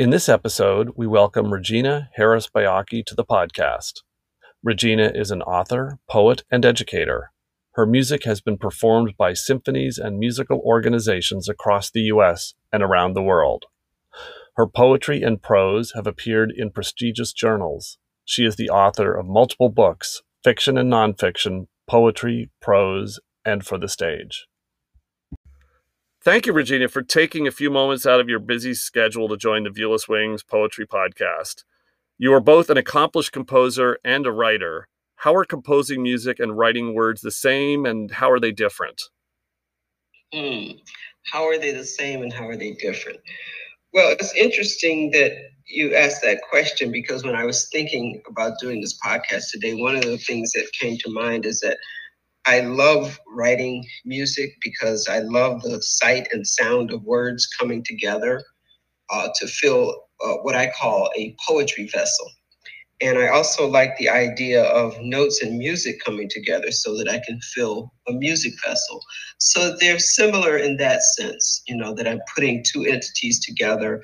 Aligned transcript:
In 0.00 0.08
this 0.08 0.30
episode, 0.30 0.92
we 0.96 1.06
welcome 1.06 1.52
Regina 1.52 2.08
Harris 2.14 2.48
Baiocchi 2.48 3.04
to 3.04 3.14
the 3.14 3.22
podcast. 3.22 4.00
Regina 4.62 5.12
is 5.14 5.30
an 5.30 5.42
author, 5.42 5.98
poet, 6.08 6.42
and 6.50 6.64
educator. 6.64 7.32
Her 7.72 7.84
music 7.84 8.24
has 8.24 8.40
been 8.40 8.56
performed 8.56 9.12
by 9.18 9.34
symphonies 9.34 9.98
and 9.98 10.18
musical 10.18 10.58
organizations 10.60 11.50
across 11.50 11.90
the 11.90 12.00
U.S. 12.14 12.54
and 12.72 12.82
around 12.82 13.12
the 13.12 13.22
world. 13.22 13.66
Her 14.56 14.66
poetry 14.66 15.20
and 15.22 15.42
prose 15.42 15.92
have 15.94 16.06
appeared 16.06 16.50
in 16.56 16.70
prestigious 16.70 17.34
journals. 17.34 17.98
She 18.24 18.46
is 18.46 18.56
the 18.56 18.70
author 18.70 19.12
of 19.12 19.26
multiple 19.26 19.68
books, 19.68 20.22
fiction 20.42 20.78
and 20.78 20.90
nonfiction, 20.90 21.66
poetry, 21.86 22.48
prose, 22.62 23.20
and 23.44 23.66
for 23.66 23.76
the 23.76 23.86
stage. 23.86 24.46
Thank 26.22 26.44
you, 26.44 26.52
Regina, 26.52 26.88
for 26.88 27.00
taking 27.00 27.46
a 27.46 27.50
few 27.50 27.70
moments 27.70 28.04
out 28.04 28.20
of 28.20 28.28
your 28.28 28.40
busy 28.40 28.74
schedule 28.74 29.26
to 29.30 29.38
join 29.38 29.64
the 29.64 29.70
Viewless 29.70 30.06
Wings 30.06 30.42
Poetry 30.42 30.86
Podcast. 30.86 31.64
You 32.18 32.34
are 32.34 32.40
both 32.40 32.68
an 32.68 32.76
accomplished 32.76 33.32
composer 33.32 33.98
and 34.04 34.26
a 34.26 34.30
writer. 34.30 34.86
How 35.16 35.34
are 35.34 35.46
composing 35.46 36.02
music 36.02 36.38
and 36.38 36.58
writing 36.58 36.92
words 36.92 37.22
the 37.22 37.30
same, 37.30 37.86
and 37.86 38.10
how 38.10 38.30
are 38.30 38.38
they 38.38 38.52
different? 38.52 39.00
Hmm. 40.34 40.72
How 41.32 41.48
are 41.48 41.58
they 41.58 41.70
the 41.70 41.84
same, 41.86 42.20
and 42.20 42.30
how 42.30 42.46
are 42.46 42.56
they 42.56 42.72
different? 42.72 43.20
Well, 43.94 44.10
it's 44.10 44.34
interesting 44.34 45.12
that 45.12 45.32
you 45.64 45.94
asked 45.94 46.20
that 46.20 46.42
question 46.50 46.92
because 46.92 47.24
when 47.24 47.34
I 47.34 47.46
was 47.46 47.70
thinking 47.70 48.20
about 48.28 48.58
doing 48.60 48.82
this 48.82 48.98
podcast 49.02 49.50
today, 49.50 49.72
one 49.72 49.96
of 49.96 50.02
the 50.02 50.18
things 50.18 50.52
that 50.52 50.70
came 50.78 50.98
to 50.98 51.10
mind 51.10 51.46
is 51.46 51.60
that 51.60 51.78
I 52.46 52.60
love 52.60 53.18
writing 53.28 53.84
music 54.04 54.50
because 54.62 55.08
I 55.08 55.20
love 55.20 55.62
the 55.62 55.82
sight 55.82 56.28
and 56.32 56.46
sound 56.46 56.92
of 56.92 57.02
words 57.04 57.46
coming 57.58 57.84
together 57.84 58.42
uh, 59.10 59.28
to 59.40 59.46
fill 59.46 60.04
uh, 60.24 60.34
what 60.42 60.56
I 60.56 60.70
call 60.70 61.10
a 61.16 61.36
poetry 61.46 61.88
vessel. 61.88 62.30
And 63.02 63.18
I 63.18 63.28
also 63.28 63.66
like 63.66 63.96
the 63.96 64.10
idea 64.10 64.64
of 64.64 64.94
notes 65.00 65.42
and 65.42 65.58
music 65.58 66.00
coming 66.04 66.28
together 66.28 66.70
so 66.70 66.96
that 66.98 67.08
I 67.08 67.20
can 67.26 67.40
fill 67.54 67.92
a 68.08 68.12
music 68.12 68.52
vessel. 68.64 69.00
So 69.38 69.76
they're 69.80 69.98
similar 69.98 70.58
in 70.58 70.76
that 70.78 71.02
sense, 71.02 71.62
you 71.66 71.76
know, 71.76 71.94
that 71.94 72.06
I'm 72.06 72.20
putting 72.34 72.62
two 72.64 72.84
entities 72.84 73.40
together 73.44 74.02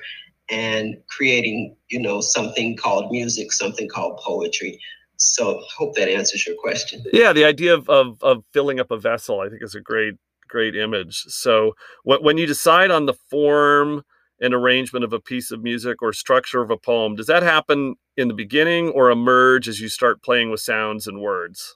and 0.49 0.95
creating, 1.09 1.75
you 1.89 2.01
know, 2.01 2.21
something 2.21 2.75
called 2.75 3.11
music, 3.11 3.53
something 3.53 3.87
called 3.87 4.19
poetry. 4.23 4.79
So 5.17 5.59
I 5.59 5.63
hope 5.77 5.95
that 5.95 6.09
answers 6.09 6.45
your 6.45 6.55
question. 6.55 7.03
Yeah, 7.11 7.33
the 7.33 7.45
idea 7.45 7.73
of, 7.73 7.89
of, 7.89 8.21
of 8.21 8.43
filling 8.53 8.79
up 8.79 8.91
a 8.91 8.97
vessel, 8.97 9.41
I 9.41 9.49
think, 9.49 9.63
is 9.63 9.75
a 9.75 9.81
great 9.81 10.15
great 10.47 10.75
image. 10.75 11.23
So 11.27 11.75
when, 12.03 12.23
when 12.23 12.37
you 12.37 12.45
decide 12.45 12.91
on 12.91 13.05
the 13.05 13.13
form 13.13 14.03
and 14.39 14.53
arrangement 14.53 15.03
of 15.03 15.13
a 15.13 15.19
piece 15.19 15.51
of 15.51 15.61
music 15.61 16.01
or 16.01 16.13
structure 16.13 16.61
of 16.61 16.71
a 16.71 16.77
poem, 16.77 17.15
does 17.15 17.27
that 17.27 17.43
happen 17.43 17.95
in 18.15 18.27
the 18.27 18.33
beginning 18.33 18.89
or 18.89 19.09
emerge 19.09 19.67
as 19.67 19.79
you 19.79 19.89
start 19.89 20.23
playing 20.23 20.49
with 20.49 20.59
sounds 20.59 21.07
and 21.07 21.21
words? 21.21 21.75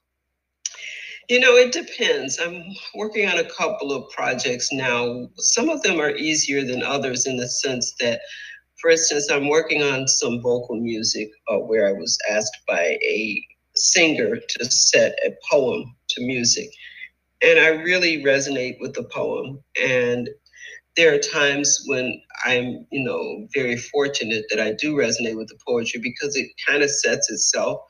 You 1.30 1.40
know, 1.40 1.56
it 1.56 1.72
depends. 1.72 2.40
I'm 2.40 2.64
working 2.96 3.28
on 3.28 3.38
a 3.38 3.50
couple 3.50 3.94
of 3.94 4.10
projects 4.10 4.70
now. 4.72 5.28
Some 5.38 5.70
of 5.70 5.82
them 5.82 6.00
are 6.00 6.16
easier 6.16 6.64
than 6.64 6.84
others 6.84 7.26
in 7.26 7.38
the 7.38 7.48
sense 7.48 7.94
that 8.00 8.20
for 8.82 8.90
instance, 8.90 9.30
I'm 9.32 9.48
working 9.48 9.84
on 9.84 10.08
some 10.08 10.42
vocal 10.42 10.76
music 10.76 11.30
uh, 11.48 11.58
where 11.58 11.88
I 11.88 11.94
was 11.94 12.18
asked 12.30 12.58
by 12.68 12.98
a 13.04 13.46
singer 13.76 14.38
to 14.38 14.66
set 14.66 15.18
a 15.26 15.36
poem 15.50 15.96
to 16.10 16.26
music. 16.26 16.70
And 17.44 17.60
I 17.60 17.68
really 17.68 18.24
resonate 18.24 18.80
with 18.82 18.94
the 18.94 19.04
poem. 19.04 19.64
And 19.82 20.30
there 20.98 21.14
are 21.14 21.20
times 21.20 21.84
when 21.88 22.22
I'm, 22.44 22.86
you 22.92 23.04
know, 23.04 23.48
very 23.54 23.78
fortunate 23.78 24.46
that 24.50 24.60
I 24.60 24.74
do 24.74 24.96
resonate 24.96 25.38
with 25.38 25.48
the 25.48 25.60
poetry 25.66 26.00
because 26.02 26.36
it 26.36 26.50
kind 26.68 26.84
of 26.84 26.90
sets 26.90 27.30
itself. 27.30 27.82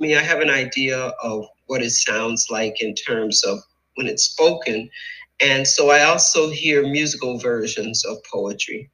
I 0.00 0.06
mean, 0.06 0.16
I 0.16 0.22
have 0.22 0.40
an 0.40 0.50
idea 0.50 1.12
of 1.22 1.44
what 1.66 1.82
it 1.82 1.90
sounds 1.90 2.46
like 2.50 2.82
in 2.82 2.94
terms 2.94 3.44
of 3.44 3.60
when 3.94 4.06
it's 4.06 4.24
spoken. 4.24 4.90
And 5.40 5.66
so 5.66 5.90
I 5.90 6.02
also 6.02 6.50
hear 6.50 6.82
musical 6.82 7.38
versions 7.38 8.04
of 8.04 8.18
poetry. 8.30 8.90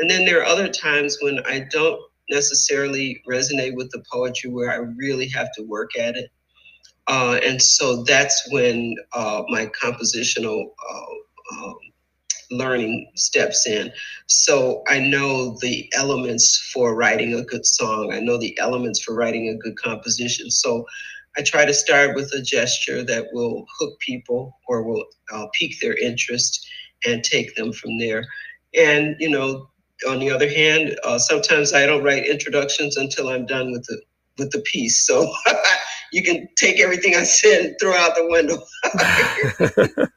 And 0.00 0.10
then 0.10 0.24
there 0.24 0.40
are 0.40 0.46
other 0.46 0.68
times 0.68 1.18
when 1.20 1.40
I 1.46 1.66
don't 1.70 2.00
necessarily 2.30 3.22
resonate 3.28 3.74
with 3.74 3.90
the 3.90 4.02
poetry 4.10 4.50
where 4.50 4.70
I 4.70 4.76
really 4.76 5.28
have 5.28 5.52
to 5.56 5.62
work 5.62 5.96
at 5.98 6.16
it. 6.16 6.30
Uh, 7.06 7.38
and 7.44 7.60
so 7.60 8.02
that's 8.04 8.48
when 8.50 8.94
uh, 9.12 9.42
my 9.48 9.66
compositional 9.66 10.70
uh, 10.90 11.64
um, 11.64 11.74
learning 12.50 13.10
steps 13.14 13.66
in. 13.66 13.92
So 14.26 14.82
I 14.88 15.00
know 15.00 15.56
the 15.60 15.90
elements 15.94 16.70
for 16.72 16.94
writing 16.94 17.34
a 17.34 17.42
good 17.42 17.66
song, 17.66 18.12
I 18.12 18.20
know 18.20 18.38
the 18.38 18.58
elements 18.58 19.02
for 19.02 19.14
writing 19.14 19.48
a 19.48 19.56
good 19.56 19.76
composition. 19.76 20.50
So 20.50 20.84
I 21.36 21.42
try 21.42 21.64
to 21.64 21.74
start 21.74 22.16
with 22.16 22.32
a 22.34 22.42
gesture 22.42 23.04
that 23.04 23.26
will 23.32 23.64
hook 23.78 23.98
people 24.00 24.58
or 24.66 24.82
will 24.82 25.04
uh, 25.32 25.46
pique 25.52 25.80
their 25.80 25.96
interest 25.96 26.66
and 27.06 27.22
take 27.22 27.54
them 27.54 27.72
from 27.72 27.98
there. 27.98 28.24
And, 28.74 29.16
you 29.18 29.30
know, 29.30 29.69
on 30.08 30.18
the 30.18 30.30
other 30.30 30.48
hand, 30.48 30.96
uh, 31.04 31.18
sometimes 31.18 31.72
I 31.72 31.86
don't 31.86 32.02
write 32.02 32.26
introductions 32.26 32.96
until 32.96 33.28
I'm 33.28 33.46
done 33.46 33.72
with 33.72 33.84
the 33.84 34.00
with 34.38 34.50
the 34.50 34.60
piece. 34.60 35.06
So 35.06 35.32
you 36.12 36.22
can 36.22 36.48
take 36.56 36.80
everything 36.80 37.14
I 37.14 37.24
said 37.24 37.64
and 37.64 37.76
throw 37.80 37.94
out 37.94 38.14
the 38.14 38.26
window. 38.28 40.08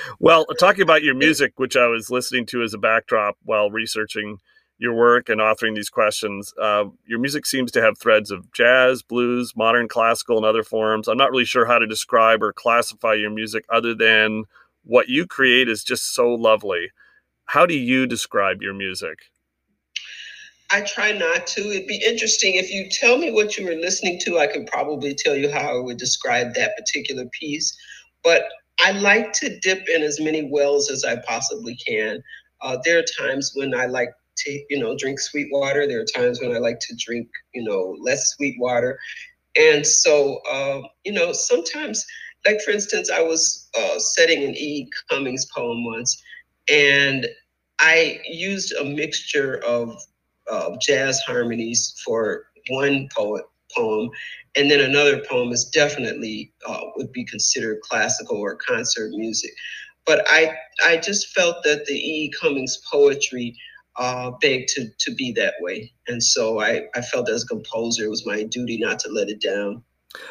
well, 0.20 0.46
talking 0.60 0.82
about 0.82 1.02
your 1.02 1.14
music, 1.14 1.54
which 1.56 1.76
I 1.76 1.86
was 1.86 2.10
listening 2.10 2.46
to 2.46 2.62
as 2.62 2.74
a 2.74 2.78
backdrop 2.78 3.36
while 3.44 3.70
researching 3.70 4.38
your 4.78 4.94
work 4.94 5.28
and 5.28 5.40
authoring 5.40 5.74
these 5.74 5.88
questions, 5.88 6.52
uh, 6.60 6.84
your 7.06 7.18
music 7.18 7.46
seems 7.46 7.72
to 7.72 7.80
have 7.80 7.98
threads 7.98 8.30
of 8.30 8.52
jazz, 8.52 9.02
blues, 9.02 9.54
modern 9.56 9.88
classical, 9.88 10.36
and 10.36 10.44
other 10.44 10.62
forms. 10.62 11.08
I'm 11.08 11.16
not 11.16 11.30
really 11.30 11.46
sure 11.46 11.64
how 11.64 11.78
to 11.78 11.86
describe 11.86 12.42
or 12.42 12.52
classify 12.52 13.14
your 13.14 13.30
music 13.30 13.64
other 13.70 13.94
than 13.94 14.44
what 14.84 15.08
you 15.08 15.26
create 15.26 15.68
is 15.68 15.82
just 15.82 16.14
so 16.14 16.28
lovely. 16.28 16.90
How 17.46 17.64
do 17.64 17.74
you 17.74 18.06
describe 18.06 18.60
your 18.60 18.74
music? 18.74 19.18
I 20.70 20.80
try 20.80 21.12
not 21.12 21.46
to. 21.48 21.60
It'd 21.60 21.86
be 21.86 22.02
interesting 22.04 22.56
if 22.56 22.72
you 22.72 22.88
tell 22.90 23.18
me 23.18 23.30
what 23.30 23.56
you 23.56 23.64
were 23.64 23.74
listening 23.74 24.18
to. 24.24 24.38
I 24.38 24.48
could 24.48 24.66
probably 24.66 25.14
tell 25.14 25.36
you 25.36 25.50
how 25.50 25.78
I 25.78 25.80
would 25.80 25.96
describe 25.96 26.54
that 26.54 26.76
particular 26.76 27.24
piece. 27.26 27.76
But 28.24 28.48
I 28.80 28.90
like 28.92 29.32
to 29.34 29.58
dip 29.60 29.88
in 29.88 30.02
as 30.02 30.20
many 30.20 30.48
wells 30.50 30.90
as 30.90 31.04
I 31.04 31.16
possibly 31.26 31.76
can. 31.76 32.22
Uh, 32.60 32.78
there 32.84 32.98
are 32.98 33.04
times 33.18 33.52
when 33.54 33.74
I 33.74 33.86
like 33.86 34.10
to, 34.38 34.64
you 34.68 34.78
know, 34.78 34.96
drink 34.98 35.20
sweet 35.20 35.48
water. 35.52 35.86
There 35.86 36.00
are 36.00 36.04
times 36.04 36.40
when 36.40 36.54
I 36.54 36.58
like 36.58 36.80
to 36.80 36.96
drink, 36.98 37.28
you 37.54 37.62
know, 37.62 37.96
less 38.00 38.34
sweet 38.34 38.56
water. 38.58 38.98
And 39.54 39.86
so, 39.86 40.40
uh, 40.50 40.82
you 41.04 41.12
know, 41.12 41.32
sometimes, 41.32 42.04
like 42.44 42.60
for 42.62 42.72
instance, 42.72 43.10
I 43.10 43.22
was 43.22 43.68
uh, 43.78 43.98
setting 43.98 44.42
an 44.44 44.54
E. 44.56 44.88
Cummings 45.08 45.46
poem 45.54 45.84
once, 45.84 46.22
and 46.70 47.26
I 47.80 48.20
used 48.26 48.72
a 48.74 48.84
mixture 48.84 49.62
of 49.64 49.96
uh, 50.50 50.76
jazz 50.80 51.20
harmonies 51.20 51.94
for 52.04 52.44
one 52.68 53.08
poet 53.14 53.44
poem, 53.76 54.10
and 54.56 54.70
then 54.70 54.80
another 54.80 55.22
poem 55.28 55.52
is 55.52 55.64
definitely 55.66 56.52
uh, 56.66 56.80
would 56.96 57.12
be 57.12 57.24
considered 57.24 57.80
classical 57.82 58.38
or 58.38 58.56
concert 58.56 59.10
music. 59.10 59.50
But 60.06 60.24
I 60.28 60.54
I 60.84 60.96
just 60.98 61.28
felt 61.34 61.64
that 61.64 61.86
the 61.86 61.94
E. 61.94 62.32
Cummings 62.40 62.78
poetry 62.90 63.56
uh, 63.96 64.32
begged 64.40 64.68
to 64.70 64.88
to 65.00 65.14
be 65.14 65.32
that 65.32 65.54
way, 65.60 65.92
and 66.08 66.22
so 66.22 66.60
I 66.60 66.84
I 66.94 67.02
felt 67.02 67.28
as 67.30 67.44
a 67.44 67.48
composer 67.48 68.04
it 68.04 68.10
was 68.10 68.26
my 68.26 68.44
duty 68.44 68.78
not 68.78 68.98
to 69.00 69.10
let 69.10 69.28
it 69.28 69.40
down. 69.40 69.82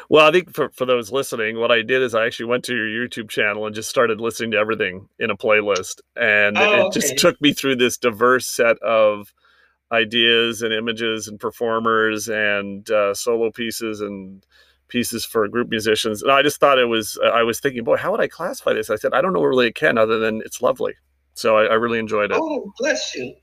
Well, 0.08 0.26
I 0.26 0.32
think 0.32 0.54
for, 0.54 0.70
for 0.70 0.86
those 0.86 1.12
listening, 1.12 1.58
what 1.58 1.70
I 1.70 1.82
did 1.82 2.02
is 2.02 2.14
I 2.14 2.26
actually 2.26 2.46
went 2.46 2.64
to 2.64 2.74
your 2.74 2.86
YouTube 2.86 3.28
channel 3.28 3.66
and 3.66 3.74
just 3.74 3.90
started 3.90 4.20
listening 4.20 4.52
to 4.52 4.58
everything 4.58 5.08
in 5.18 5.30
a 5.30 5.36
playlist. 5.36 6.00
And 6.16 6.56
oh, 6.58 6.62
it 6.62 6.80
okay. 6.80 7.00
just 7.00 7.18
took 7.18 7.40
me 7.40 7.52
through 7.52 7.76
this 7.76 7.96
diverse 7.96 8.46
set 8.46 8.78
of 8.82 9.32
ideas 9.92 10.62
and 10.62 10.72
images 10.72 11.28
and 11.28 11.38
performers 11.38 12.28
and 12.28 12.90
uh, 12.90 13.14
solo 13.14 13.50
pieces 13.50 14.00
and 14.00 14.44
pieces 14.88 15.24
for 15.24 15.46
group 15.48 15.68
musicians. 15.68 16.22
And 16.22 16.32
I 16.32 16.42
just 16.42 16.60
thought 16.60 16.78
it 16.78 16.86
was, 16.86 17.18
I 17.24 17.42
was 17.42 17.60
thinking, 17.60 17.84
boy, 17.84 17.96
how 17.96 18.10
would 18.10 18.20
I 18.20 18.28
classify 18.28 18.72
this? 18.72 18.90
I 18.90 18.96
said, 18.96 19.14
I 19.14 19.20
don't 19.20 19.32
know 19.32 19.42
really 19.42 19.68
it 19.68 19.74
can 19.74 19.98
other 19.98 20.18
than 20.18 20.42
it's 20.44 20.62
lovely. 20.62 20.94
So 21.34 21.56
I, 21.56 21.64
I 21.64 21.74
really 21.74 21.98
enjoyed 21.98 22.30
it. 22.30 22.38
Oh, 22.40 22.72
bless 22.78 23.14
you. 23.14 23.34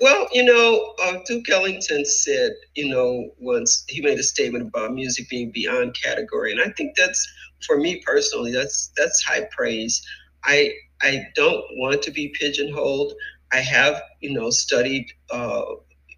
Well, 0.00 0.28
you 0.32 0.44
know, 0.44 0.94
uh, 1.02 1.18
Duke 1.26 1.48
Ellington 1.50 2.04
said, 2.06 2.52
you 2.74 2.88
know, 2.88 3.30
once 3.38 3.84
he 3.88 4.00
made 4.00 4.18
a 4.18 4.22
statement 4.22 4.68
about 4.68 4.94
music 4.94 5.28
being 5.28 5.50
beyond 5.52 5.94
category, 6.02 6.52
and 6.52 6.60
I 6.60 6.70
think 6.70 6.96
that's 6.96 7.26
for 7.66 7.76
me 7.76 8.02
personally, 8.04 8.52
that's 8.52 8.90
that's 8.96 9.22
high 9.22 9.46
praise. 9.50 10.00
I 10.44 10.72
I 11.02 11.24
don't 11.34 11.64
want 11.76 12.02
to 12.02 12.10
be 12.10 12.34
pigeonholed. 12.40 13.12
I 13.52 13.58
have, 13.58 14.00
you 14.20 14.32
know, 14.32 14.50
studied, 14.50 15.06
uh, 15.30 15.62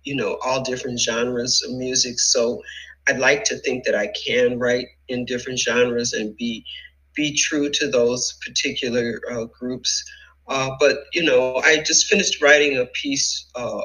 you 0.05 0.14
know, 0.14 0.38
all 0.44 0.62
different 0.62 1.00
genres 1.00 1.62
of 1.67 1.73
music, 1.75 2.20
so 2.20 2.62
I'd 3.08 3.19
like 3.19 3.43
to 3.44 3.58
think 3.58 3.84
that 3.84 3.96
I 3.96 4.08
can 4.08 4.58
write 4.61 4.87
in 5.08 5.25
different 5.25 5.58
genres 5.58 6.12
and 6.12 6.37
be 6.37 6.64
be 7.14 7.37
true 7.37 7.69
to 7.70 7.88
those 7.88 8.38
particular 8.46 9.20
uh, 9.31 9.44
groups. 9.46 10.05
Uh, 10.49 10.71
but 10.81 11.05
you 11.12 11.23
know, 11.23 11.56
I 11.56 11.79
just 11.83 12.06
finished 12.06 12.43
writing 12.43 12.79
a 12.79 12.87
piece 12.87 13.47
uh, 13.55 13.81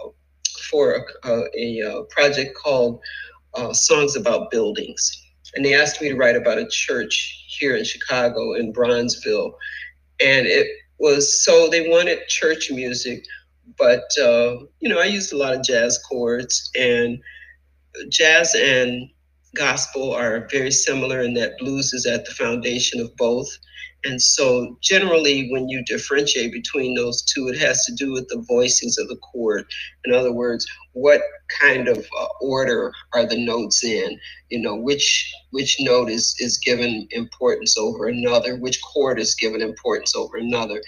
for 0.70 1.06
a, 1.24 1.30
a, 1.30 1.80
a, 1.80 2.04
project 2.06 2.58
called 2.58 3.00
uh, 3.56 3.74
"Songs 3.74 4.16
About 4.16 4.52
Buildings," 4.52 5.24
and 5.56 5.64
they 5.64 5.74
asked 5.74 6.02
me 6.02 6.10
to 6.10 6.16
write 6.16 6.36
about 6.36 6.58
a 6.58 6.68
church 6.68 7.46
here 7.48 7.76
in 7.76 7.84
Chicago 7.84 8.54
in 8.54 8.74
Bronzeville, 8.74 9.54
and 10.20 10.48
it 10.48 10.68
was 11.00 11.44
so 11.44 11.70
they 11.70 11.88
wanted 11.90 12.28
church 12.28 12.72
music, 12.72 13.24
but 13.78 14.06
uh, 14.20 14.58
you 14.80 14.90
know, 14.90 15.00
I 15.00 15.06
used 15.06 15.34
a 15.34 15.38
lot 15.38 15.54
of 15.54 15.64
jazz 15.64 16.00
chords. 16.00 16.72
And 16.78 17.20
jazz 18.10 18.56
and 18.56 19.10
gospel 19.56 20.14
are 20.14 20.48
very 20.52 20.72
similar 20.72 21.22
in 21.22 21.34
that 21.36 21.58
blues 21.58 21.94
is 21.94 22.06
at 22.06 22.26
the 22.26 22.32
foundation 22.32 23.00
of 23.00 23.16
both. 23.16 23.48
And 24.06 24.22
so, 24.22 24.78
generally, 24.82 25.50
when 25.52 25.70
you 25.70 25.84
differentiate 25.84 26.52
between 26.54 26.94
those 26.94 27.24
two, 27.24 27.48
it 27.48 27.58
has 27.58 27.84
to 27.86 27.94
do 27.96 28.14
with 28.14 28.28
the 28.30 28.46
voicings 28.50 29.02
of 29.02 29.10
the 29.10 29.18
chord. 29.18 29.66
In 30.06 30.14
other 30.14 30.32
words, 30.32 30.66
what 30.94 31.22
kind 31.62 31.88
of 31.88 31.98
uh, 31.98 32.28
order 32.42 32.94
are 33.14 33.26
the 33.26 33.44
notes 33.44 33.84
in? 33.84 34.20
You 34.50 34.60
know, 34.62 34.76
which 34.76 35.34
which 35.52 35.78
note 35.80 36.10
is 36.10 36.36
is 36.40 36.58
given 36.58 37.08
importance 37.12 37.78
over 37.78 38.08
another? 38.08 38.56
Which 38.56 38.82
chord 38.82 39.20
is 39.20 39.36
given 39.36 39.62
importance 39.62 40.16
over 40.16 40.38
another? 40.38 40.82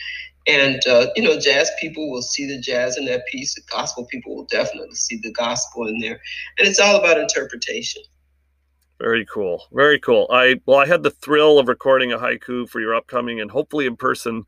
And 0.47 0.79
uh, 0.87 1.07
you 1.15 1.23
know, 1.23 1.39
jazz 1.39 1.69
people 1.79 2.09
will 2.11 2.21
see 2.21 2.47
the 2.47 2.59
jazz 2.61 2.97
in 2.97 3.05
that 3.05 3.25
piece. 3.31 3.55
The 3.55 3.61
gospel 3.71 4.05
people 4.05 4.35
will 4.35 4.47
definitely 4.47 4.95
see 4.95 5.19
the 5.21 5.31
gospel 5.33 5.87
in 5.87 5.99
there, 5.99 6.19
and 6.57 6.67
it's 6.67 6.79
all 6.79 6.95
about 6.95 7.19
interpretation. 7.19 8.01
Very 8.99 9.25
cool. 9.25 9.65
Very 9.71 9.99
cool. 9.99 10.27
I 10.29 10.59
well, 10.65 10.77
I 10.77 10.85
had 10.85 11.03
the 11.03 11.11
thrill 11.11 11.57
of 11.57 11.67
recording 11.67 12.11
a 12.11 12.17
haiku 12.17 12.69
for 12.69 12.81
your 12.81 12.95
upcoming 12.95 13.39
and 13.39 13.49
hopefully 13.49 13.85
in 13.85 13.95
person 13.95 14.43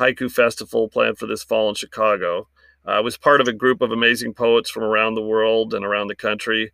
haiku 0.00 0.30
festival 0.30 0.88
planned 0.88 1.18
for 1.18 1.26
this 1.26 1.42
fall 1.42 1.68
in 1.68 1.74
Chicago. 1.74 2.48
I 2.84 3.00
was 3.00 3.16
part 3.16 3.40
of 3.40 3.48
a 3.48 3.52
group 3.52 3.80
of 3.80 3.92
amazing 3.92 4.34
poets 4.34 4.70
from 4.70 4.82
around 4.82 5.14
the 5.14 5.22
world 5.22 5.74
and 5.74 5.84
around 5.84 6.08
the 6.08 6.16
country. 6.16 6.72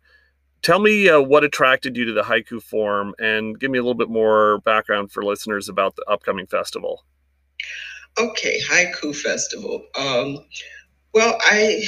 Tell 0.61 0.79
me 0.79 1.07
uh, 1.07 1.19
what 1.21 1.43
attracted 1.43 1.95
you 1.95 2.05
to 2.05 2.13
the 2.13 2.23
haiku 2.23 2.61
form 2.61 3.13
and 3.19 3.59
give 3.59 3.69
me 3.69 3.77
a 3.77 3.81
little 3.81 3.93
bit 3.93 4.09
more 4.09 4.59
background 4.59 5.11
for 5.11 5.23
listeners 5.23 5.69
about 5.69 5.95
the 5.95 6.03
upcoming 6.05 6.47
festival. 6.47 7.05
Okay, 8.17 8.59
haiku 8.67 9.15
festival. 9.15 9.85
Um, 9.97 10.39
well, 11.13 11.37
I 11.41 11.83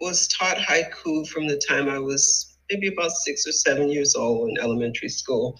was 0.00 0.28
taught 0.28 0.58
haiku 0.58 1.26
from 1.26 1.48
the 1.48 1.60
time 1.68 1.88
I 1.88 1.98
was 1.98 2.55
maybe 2.70 2.88
about 2.88 3.10
six 3.10 3.46
or 3.46 3.52
seven 3.52 3.90
years 3.90 4.14
old 4.14 4.50
in 4.50 4.58
elementary 4.60 5.08
school. 5.08 5.58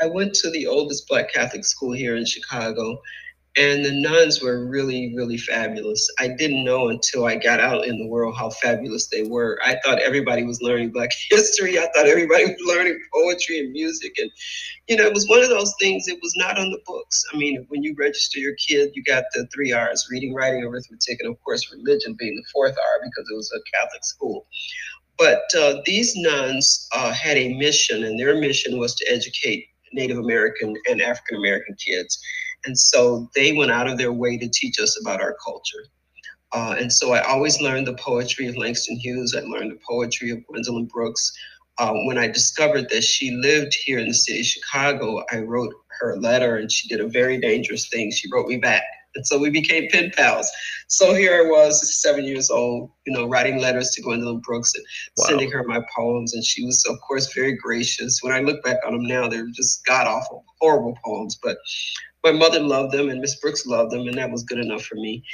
I 0.00 0.06
went 0.06 0.34
to 0.34 0.50
the 0.50 0.66
oldest 0.66 1.08
Black 1.08 1.32
Catholic 1.32 1.64
school 1.64 1.92
here 1.92 2.16
in 2.16 2.26
Chicago, 2.26 3.00
and 3.56 3.84
the 3.84 3.92
nuns 3.92 4.40
were 4.42 4.66
really, 4.66 5.12
really 5.14 5.36
fabulous. 5.36 6.08
I 6.18 6.28
didn't 6.28 6.64
know 6.64 6.88
until 6.88 7.26
I 7.26 7.36
got 7.36 7.60
out 7.60 7.86
in 7.86 7.98
the 7.98 8.06
world 8.06 8.34
how 8.34 8.48
fabulous 8.48 9.08
they 9.08 9.24
were. 9.24 9.58
I 9.62 9.76
thought 9.84 9.98
everybody 9.98 10.42
was 10.42 10.62
learning 10.62 10.90
Black 10.90 11.10
history. 11.30 11.78
I 11.78 11.88
thought 11.94 12.06
everybody 12.06 12.46
was 12.46 12.56
learning 12.66 12.98
poetry 13.12 13.58
and 13.58 13.72
music. 13.72 14.14
And, 14.16 14.30
you 14.88 14.96
know, 14.96 15.04
it 15.04 15.12
was 15.12 15.28
one 15.28 15.42
of 15.42 15.50
those 15.50 15.74
things, 15.78 16.08
it 16.08 16.18
was 16.22 16.32
not 16.36 16.58
on 16.58 16.70
the 16.70 16.80
books. 16.86 17.22
I 17.32 17.36
mean, 17.36 17.66
when 17.68 17.82
you 17.82 17.94
register 17.98 18.38
your 18.38 18.54
kid, 18.54 18.92
you 18.94 19.04
got 19.04 19.24
the 19.34 19.46
three 19.54 19.72
R's 19.72 20.08
reading, 20.10 20.32
writing, 20.32 20.64
arithmetic, 20.64 21.20
and 21.20 21.30
of 21.30 21.42
course, 21.44 21.70
religion 21.70 22.16
being 22.18 22.34
the 22.34 22.44
fourth 22.52 22.76
R 22.78 23.00
because 23.04 23.28
it 23.30 23.36
was 23.36 23.52
a 23.54 23.76
Catholic 23.76 24.04
school. 24.04 24.46
But 25.22 25.44
uh, 25.56 25.80
these 25.86 26.16
nuns 26.16 26.88
uh, 26.90 27.12
had 27.12 27.36
a 27.36 27.54
mission, 27.54 28.02
and 28.02 28.18
their 28.18 28.40
mission 28.40 28.76
was 28.76 28.92
to 28.96 29.04
educate 29.08 29.68
Native 29.92 30.18
American 30.18 30.74
and 30.90 31.00
African 31.00 31.36
American 31.36 31.76
kids. 31.76 32.18
And 32.64 32.76
so 32.76 33.30
they 33.36 33.52
went 33.52 33.70
out 33.70 33.88
of 33.88 33.98
their 33.98 34.12
way 34.12 34.36
to 34.36 34.48
teach 34.48 34.80
us 34.80 35.00
about 35.00 35.20
our 35.20 35.36
culture. 35.44 35.84
Uh, 36.52 36.74
and 36.76 36.92
so 36.92 37.12
I 37.12 37.20
always 37.20 37.60
learned 37.60 37.86
the 37.86 37.94
poetry 37.94 38.48
of 38.48 38.56
Langston 38.56 38.96
Hughes. 38.96 39.32
I 39.32 39.42
learned 39.42 39.70
the 39.70 39.78
poetry 39.88 40.30
of 40.30 40.44
Gwendolyn 40.48 40.86
Brooks. 40.86 41.32
Uh, 41.78 41.92
when 42.06 42.18
I 42.18 42.26
discovered 42.26 42.88
that 42.90 43.04
she 43.04 43.30
lived 43.30 43.76
here 43.84 44.00
in 44.00 44.08
the 44.08 44.14
city 44.14 44.40
of 44.40 44.46
Chicago, 44.46 45.24
I 45.30 45.38
wrote 45.38 45.72
her 46.00 46.14
a 46.14 46.18
letter 46.18 46.56
and 46.56 46.70
she 46.70 46.88
did 46.88 47.00
a 47.00 47.06
very 47.06 47.38
dangerous 47.38 47.88
thing. 47.88 48.10
She 48.10 48.28
wrote 48.32 48.48
me 48.48 48.56
back 48.56 48.82
and 49.14 49.26
so 49.26 49.38
we 49.38 49.50
became 49.50 49.88
pen 49.90 50.10
pals. 50.16 50.50
So 50.88 51.14
here 51.14 51.44
I 51.44 51.48
was, 51.48 52.00
seven 52.00 52.24
years 52.24 52.50
old, 52.50 52.90
you 53.06 53.12
know, 53.12 53.26
writing 53.26 53.60
letters 53.60 53.90
to 53.90 54.02
Gwendolyn 54.02 54.40
Brooks 54.40 54.74
and 54.74 54.84
wow. 55.16 55.24
sending 55.26 55.50
her 55.50 55.64
my 55.64 55.80
poems. 55.96 56.34
And 56.34 56.44
she 56.44 56.64
was, 56.64 56.84
of 56.88 57.00
course, 57.00 57.32
very 57.32 57.56
gracious. 57.56 58.20
When 58.22 58.32
I 58.32 58.40
look 58.40 58.62
back 58.62 58.78
on 58.86 58.92
them 58.92 59.06
now, 59.06 59.28
they're 59.28 59.46
just 59.48 59.84
god 59.86 60.06
awful, 60.06 60.44
horrible 60.60 60.98
poems. 61.04 61.38
But 61.42 61.58
my 62.24 62.32
mother 62.32 62.60
loved 62.60 62.92
them 62.92 63.08
and 63.08 63.20
Miss 63.20 63.38
Brooks 63.40 63.66
loved 63.66 63.90
them, 63.90 64.06
and 64.06 64.16
that 64.18 64.30
was 64.30 64.44
good 64.44 64.58
enough 64.58 64.82
for 64.82 64.94
me. 64.96 65.24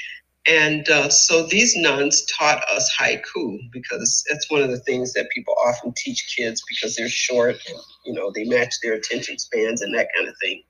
And 0.47 0.89
uh, 0.89 1.11
so 1.11 1.47
these 1.47 1.77
nuns 1.77 2.25
taught 2.25 2.65
us 2.71 2.91
haiku 2.99 3.59
because 3.71 4.25
that's 4.31 4.51
one 4.51 4.63
of 4.63 4.71
the 4.71 4.79
things 4.79 5.13
that 5.13 5.29
people 5.31 5.55
often 5.67 5.93
teach 5.95 6.35
kids 6.35 6.63
because 6.67 6.97
they're 6.97 7.09
short 7.09 7.57
and, 7.69 7.79
you 8.07 8.15
know, 8.15 8.33
they 8.35 8.45
match 8.45 8.77
their 8.83 8.95
attention 8.95 9.39
spans 9.39 9.83
and 9.83 9.95
that 9.95 10.09
kind 10.17 10.27
of 10.27 10.35
thing. 10.41 10.63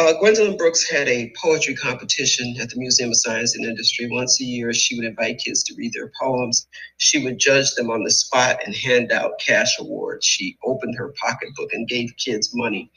Uh, 0.00 0.14
Gwendolyn 0.18 0.56
Brooks 0.56 0.88
had 0.88 1.08
a 1.08 1.30
poetry 1.36 1.74
competition 1.74 2.56
at 2.58 2.70
the 2.70 2.78
Museum 2.78 3.10
of 3.10 3.18
Science 3.18 3.54
and 3.54 3.66
Industry. 3.66 4.08
Once 4.10 4.40
a 4.40 4.44
year, 4.44 4.72
she 4.72 4.96
would 4.96 5.04
invite 5.04 5.42
kids 5.44 5.62
to 5.64 5.74
read 5.76 5.92
their 5.92 6.10
poems. 6.18 6.66
She 6.96 7.22
would 7.22 7.38
judge 7.38 7.74
them 7.74 7.90
on 7.90 8.02
the 8.02 8.10
spot 8.10 8.60
and 8.64 8.74
hand 8.74 9.12
out 9.12 9.32
cash 9.46 9.78
awards. 9.78 10.24
She 10.24 10.56
opened 10.64 10.96
her 10.96 11.12
pocketbook 11.20 11.74
and 11.74 11.86
gave 11.86 12.16
kids 12.16 12.50
money. 12.54 12.90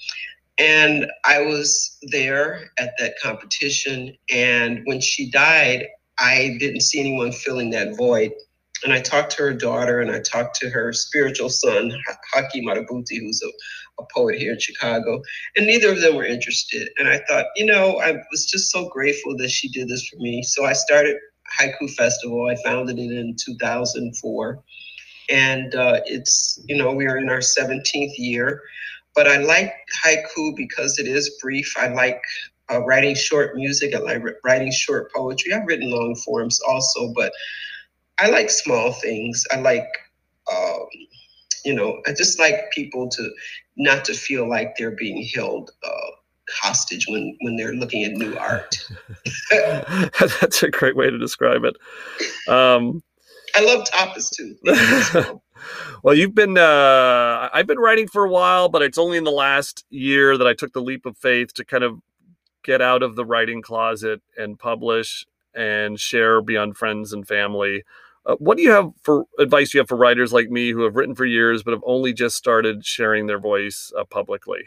And 0.57 1.07
I 1.25 1.41
was 1.41 1.97
there 2.03 2.71
at 2.77 2.93
that 2.99 3.15
competition. 3.21 4.15
And 4.31 4.79
when 4.85 5.01
she 5.01 5.29
died, 5.29 5.87
I 6.19 6.55
didn't 6.57 6.81
see 6.83 7.01
anyone 7.01 7.33
filling 7.33 7.71
that 7.71 7.97
void. 7.97 8.31
And 8.85 8.93
I 8.93 9.01
talked 9.01 9.31
to 9.33 9.43
her 9.43 9.53
daughter 9.53 9.99
and 9.99 10.09
I 10.09 10.19
talked 10.21 10.55
to 10.61 10.69
her 10.69 10.93
spiritual 10.93 11.49
son, 11.49 11.91
Haki 12.33 12.63
Madhubuti, 12.63 13.19
who's 13.19 13.41
a 13.41 13.51
a 13.99 14.03
poet 14.13 14.39
here 14.39 14.53
in 14.53 14.59
Chicago, 14.59 15.21
and 15.55 15.67
neither 15.67 15.91
of 15.91 16.01
them 16.01 16.15
were 16.15 16.25
interested. 16.25 16.89
And 16.97 17.07
I 17.07 17.21
thought, 17.27 17.45
you 17.55 17.65
know, 17.65 17.99
I 17.99 18.13
was 18.31 18.45
just 18.45 18.71
so 18.71 18.89
grateful 18.89 19.35
that 19.37 19.49
she 19.49 19.69
did 19.69 19.87
this 19.87 20.07
for 20.07 20.17
me. 20.17 20.43
So 20.43 20.65
I 20.65 20.73
started 20.73 21.17
Haiku 21.59 21.89
Festival. 21.91 22.49
I 22.49 22.55
founded 22.63 22.97
it 22.97 23.11
in 23.11 23.35
2004. 23.43 24.63
And 25.29 25.75
uh, 25.75 26.01
it's, 26.05 26.61
you 26.65 26.75
know, 26.75 26.93
we 26.93 27.07
are 27.07 27.17
in 27.17 27.29
our 27.29 27.39
17th 27.39 28.13
year. 28.17 28.61
But 29.15 29.27
I 29.27 29.37
like 29.37 29.73
haiku 30.03 30.55
because 30.55 30.97
it 30.97 31.07
is 31.07 31.37
brief. 31.41 31.71
I 31.77 31.87
like 31.89 32.19
uh, 32.71 32.81
writing 32.83 33.15
short 33.15 33.55
music. 33.55 33.93
I 33.95 33.99
like 33.99 34.23
writing 34.43 34.71
short 34.71 35.11
poetry. 35.13 35.53
I've 35.53 35.67
written 35.67 35.91
long 35.91 36.15
forms 36.15 36.59
also, 36.67 37.13
but 37.13 37.31
I 38.17 38.29
like 38.29 38.49
small 38.49 38.91
things. 38.93 39.45
I 39.51 39.59
like 39.59 39.87
um, 40.51 40.85
you 41.65 41.73
know, 41.73 42.01
I 42.07 42.13
just 42.13 42.39
like 42.39 42.71
people 42.71 43.09
to 43.09 43.31
not 43.77 44.05
to 44.05 44.13
feel 44.13 44.47
like 44.47 44.75
they're 44.77 44.95
being 44.95 45.27
held 45.33 45.71
uh, 45.83 46.11
hostage 46.49 47.05
when 47.07 47.35
when 47.41 47.55
they're 47.55 47.73
looking 47.73 48.03
at 48.03 48.13
new 48.13 48.35
art. 48.37 48.77
That's 50.41 50.63
a 50.63 50.69
great 50.69 50.95
way 50.95 51.09
to 51.09 51.17
describe 51.17 51.63
it. 51.63 51.75
Um, 52.47 53.01
I 53.55 53.63
love 53.63 53.85
tapas 53.85 54.31
too. 54.31 54.55
well, 56.03 56.15
you've 56.15 56.35
been 56.35 56.57
uh, 56.57 57.49
I've 57.53 57.67
been 57.67 57.79
writing 57.79 58.07
for 58.07 58.25
a 58.25 58.29
while, 58.29 58.69
but 58.69 58.81
it's 58.81 58.97
only 58.97 59.17
in 59.17 59.23
the 59.23 59.31
last 59.31 59.85
year 59.89 60.37
that 60.37 60.47
I 60.47 60.53
took 60.53 60.73
the 60.73 60.81
leap 60.81 61.05
of 61.05 61.17
faith 61.17 61.53
to 61.55 61.65
kind 61.65 61.83
of 61.83 61.99
get 62.63 62.81
out 62.81 63.03
of 63.03 63.15
the 63.15 63.25
writing 63.25 63.61
closet 63.61 64.21
and 64.37 64.57
publish 64.57 65.25
and 65.53 65.99
share 65.99 66.41
beyond 66.41 66.77
friends 66.77 67.13
and 67.13 67.27
family. 67.27 67.83
Uh, 68.25 68.35
what 68.37 68.57
do 68.57 68.63
you 68.63 68.71
have 68.71 68.91
for 69.01 69.25
advice 69.39 69.73
you 69.73 69.79
have 69.79 69.87
for 69.87 69.97
writers 69.97 70.31
like 70.31 70.49
me 70.49 70.71
who 70.71 70.83
have 70.83 70.95
written 70.95 71.15
for 71.15 71.25
years 71.25 71.61
but 71.61 71.71
have 71.71 71.83
only 71.85 72.13
just 72.13 72.37
started 72.37 72.85
sharing 72.85 73.27
their 73.27 73.39
voice 73.39 73.91
uh, 73.97 74.03
publicly? 74.05 74.61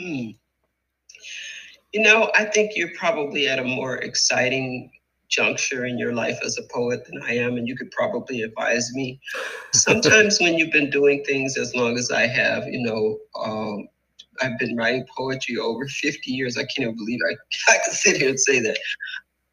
Mm. 0.00 0.36
You 1.92 2.02
know, 2.02 2.30
I 2.34 2.44
think 2.44 2.72
you're 2.74 2.94
probably 2.96 3.48
at 3.48 3.58
a 3.58 3.64
more 3.64 3.96
exciting 3.98 4.90
juncture 5.28 5.86
in 5.86 5.98
your 5.98 6.12
life 6.12 6.38
as 6.44 6.58
a 6.58 6.62
poet 6.72 7.04
than 7.06 7.22
I 7.22 7.36
am, 7.36 7.56
and 7.56 7.68
you 7.68 7.76
could 7.76 7.90
probably 7.90 8.42
advise 8.42 8.92
me. 8.94 9.20
Sometimes 9.72 10.40
when 10.40 10.58
you've 10.58 10.72
been 10.72 10.90
doing 10.90 11.22
things 11.24 11.56
as 11.56 11.74
long 11.74 11.96
as 11.96 12.10
I 12.10 12.26
have, 12.26 12.64
you 12.66 12.82
know, 12.82 13.18
um, 13.42 13.88
I've 14.42 14.58
been 14.58 14.76
writing 14.76 15.06
poetry 15.16 15.58
over 15.58 15.86
50 15.86 16.30
years. 16.30 16.56
I 16.56 16.62
can't 16.62 16.80
even 16.80 16.96
believe 16.96 17.20
I, 17.28 17.34
I 17.72 17.78
can 17.84 17.94
sit 17.94 18.16
here 18.16 18.30
and 18.30 18.40
say 18.40 18.60
that. 18.60 18.78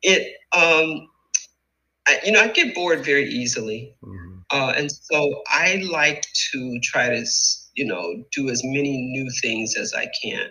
It 0.01 0.37
um, 0.55 1.07
I, 2.07 2.19
you 2.23 2.31
know, 2.31 2.41
I 2.41 2.47
get 2.47 2.75
bored 2.75 3.03
very 3.03 3.27
easily. 3.29 3.95
Mm-hmm. 4.03 4.37
Uh, 4.51 4.73
and 4.77 4.91
so 4.91 5.41
I 5.47 5.83
like 5.89 6.25
to 6.51 6.79
try 6.83 7.09
to, 7.09 7.25
you 7.73 7.85
know, 7.85 8.23
do 8.31 8.49
as 8.49 8.61
many 8.63 8.97
new 8.97 9.27
things 9.41 9.75
as 9.75 9.93
I 9.93 10.07
can. 10.23 10.47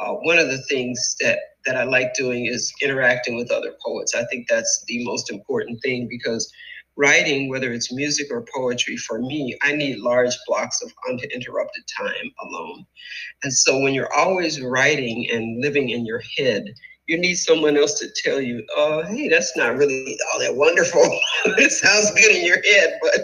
Uh, 0.00 0.12
one 0.12 0.38
of 0.38 0.48
the 0.48 0.58
things 0.62 1.16
that 1.20 1.38
that 1.64 1.76
I 1.76 1.84
like 1.84 2.14
doing 2.14 2.46
is 2.46 2.72
interacting 2.80 3.34
with 3.36 3.50
other 3.50 3.72
poets. 3.84 4.14
I 4.14 4.24
think 4.26 4.46
that's 4.48 4.84
the 4.86 5.04
most 5.04 5.30
important 5.30 5.80
thing 5.82 6.06
because 6.08 6.52
writing, 6.96 7.48
whether 7.48 7.72
it's 7.72 7.92
music 7.92 8.28
or 8.30 8.44
poetry, 8.54 8.96
for 8.96 9.18
me, 9.18 9.56
I 9.62 9.72
need 9.72 9.98
large 9.98 10.34
blocks 10.46 10.80
of 10.82 10.92
uninterrupted 11.08 11.84
time 11.96 12.32
alone. 12.42 12.86
And 13.42 13.52
so 13.52 13.80
when 13.80 13.94
you're 13.94 14.12
always 14.12 14.60
writing 14.60 15.28
and 15.30 15.60
living 15.60 15.90
in 15.90 16.06
your 16.06 16.22
head, 16.38 16.64
you 17.06 17.18
need 17.18 17.36
someone 17.36 17.76
else 17.76 17.98
to 18.00 18.08
tell 18.24 18.40
you, 18.40 18.64
oh, 18.76 19.02
hey, 19.02 19.28
that's 19.28 19.56
not 19.56 19.76
really 19.76 20.18
all 20.32 20.40
that 20.40 20.56
wonderful. 20.56 21.02
it 21.44 21.70
sounds 21.70 22.10
good 22.12 22.34
in 22.34 22.44
your 22.44 22.62
head, 22.62 22.98
but, 23.00 23.20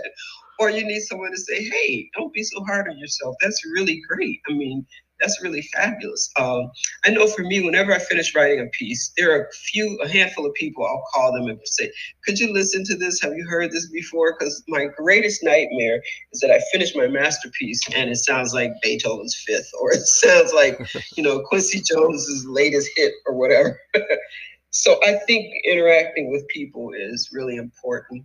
or 0.58 0.70
you 0.70 0.84
need 0.84 1.00
someone 1.00 1.32
to 1.32 1.38
say, 1.38 1.64
hey, 1.64 2.08
don't 2.14 2.32
be 2.32 2.42
so 2.44 2.62
hard 2.64 2.88
on 2.88 2.98
yourself. 2.98 3.34
That's 3.40 3.64
really 3.66 4.00
great. 4.08 4.40
I 4.48 4.52
mean, 4.52 4.86
that's 5.22 5.42
really 5.42 5.62
fabulous. 5.62 6.30
Um, 6.38 6.70
I 7.06 7.10
know 7.10 7.26
for 7.28 7.42
me, 7.42 7.64
whenever 7.64 7.92
I 7.92 7.98
finish 7.98 8.34
writing 8.34 8.60
a 8.60 8.66
piece, 8.66 9.12
there 9.16 9.32
are 9.34 9.44
a 9.44 9.52
few, 9.52 9.98
a 10.02 10.08
handful 10.08 10.44
of 10.44 10.52
people 10.54 10.84
I'll 10.84 11.04
call 11.14 11.32
them 11.32 11.48
and 11.48 11.58
say, 11.64 11.90
"Could 12.24 12.38
you 12.38 12.52
listen 12.52 12.84
to 12.84 12.96
this? 12.96 13.20
Have 13.20 13.34
you 13.34 13.46
heard 13.48 13.70
this 13.70 13.88
before?" 13.90 14.36
Because 14.38 14.62
my 14.68 14.86
greatest 14.86 15.42
nightmare 15.42 16.02
is 16.32 16.40
that 16.40 16.50
I 16.50 16.60
finish 16.72 16.94
my 16.94 17.06
masterpiece 17.06 17.80
and 17.94 18.10
it 18.10 18.16
sounds 18.16 18.52
like 18.52 18.72
Beethoven's 18.82 19.40
Fifth, 19.46 19.70
or 19.80 19.92
it 19.92 20.00
sounds 20.06 20.52
like, 20.52 20.78
you 21.16 21.22
know, 21.22 21.40
Quincy 21.40 21.80
Jones's 21.80 22.44
latest 22.46 22.90
hit, 22.96 23.12
or 23.26 23.34
whatever. 23.34 23.78
so 24.70 24.98
I 25.04 25.14
think 25.26 25.54
interacting 25.64 26.30
with 26.30 26.46
people 26.48 26.90
is 26.94 27.30
really 27.32 27.56
important. 27.56 28.24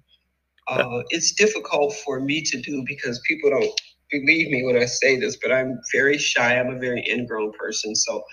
Uh, 0.68 1.04
it's 1.12 1.32
difficult 1.32 1.94
for 2.06 2.20
me 2.20 2.42
to 2.42 2.60
do 2.60 2.84
because 2.86 3.22
people 3.26 3.50
don't 3.50 3.72
believe 4.10 4.50
me 4.50 4.64
when 4.64 4.78
I 4.78 4.86
say 4.86 5.20
this, 5.20 5.38
but 5.42 5.52
I'm 5.52 5.80
very 5.94 6.18
shy. 6.18 6.60
I'm 6.60 6.74
a 6.74 6.80
very 6.80 7.06
ingrown 7.10 7.52
person. 7.54 7.96
So 7.96 8.24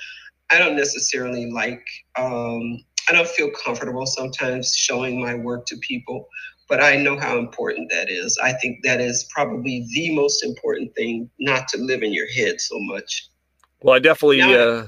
I 0.50 0.59
don't 0.59 0.76
necessarily 0.76 1.50
like, 1.50 1.85
um, 2.19 2.78
I 3.09 3.12
don't 3.12 3.28
feel 3.28 3.50
comfortable 3.64 4.07
sometimes 4.07 4.75
showing 4.75 5.21
my 5.21 5.35
work 5.35 5.66
to 5.66 5.76
people, 5.78 6.28
but 6.69 6.83
I 6.83 6.97
know 6.97 7.19
how 7.19 7.38
important 7.38 7.90
that 7.90 8.09
is. 8.09 8.38
I 8.43 8.52
think 8.54 8.83
that 8.85 9.00
is 9.00 9.28
probably 9.35 9.87
the 9.95 10.14
most 10.14 10.45
important 10.45 10.95
thing, 10.95 11.31
not 11.40 11.69
to 11.69 11.78
live 11.78 12.02
in 12.02 12.12
your 12.12 12.31
head 12.33 12.61
so 12.61 12.76
much. 12.81 13.28
Well, 13.83 13.95
I 13.95 13.99
definitely, 13.99 14.38
now, 14.38 14.52
uh, 14.52 14.87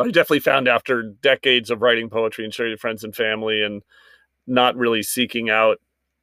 I 0.00 0.06
definitely 0.06 0.40
found 0.40 0.68
after 0.68 1.02
decades 1.02 1.70
of 1.70 1.82
writing 1.82 2.08
poetry 2.08 2.44
and 2.44 2.52
sharing 2.52 2.72
with 2.72 2.80
friends 2.80 3.04
and 3.04 3.14
family 3.14 3.62
and 3.62 3.82
not 4.46 4.76
really 4.76 5.02
seeking 5.02 5.50
out 5.50 5.78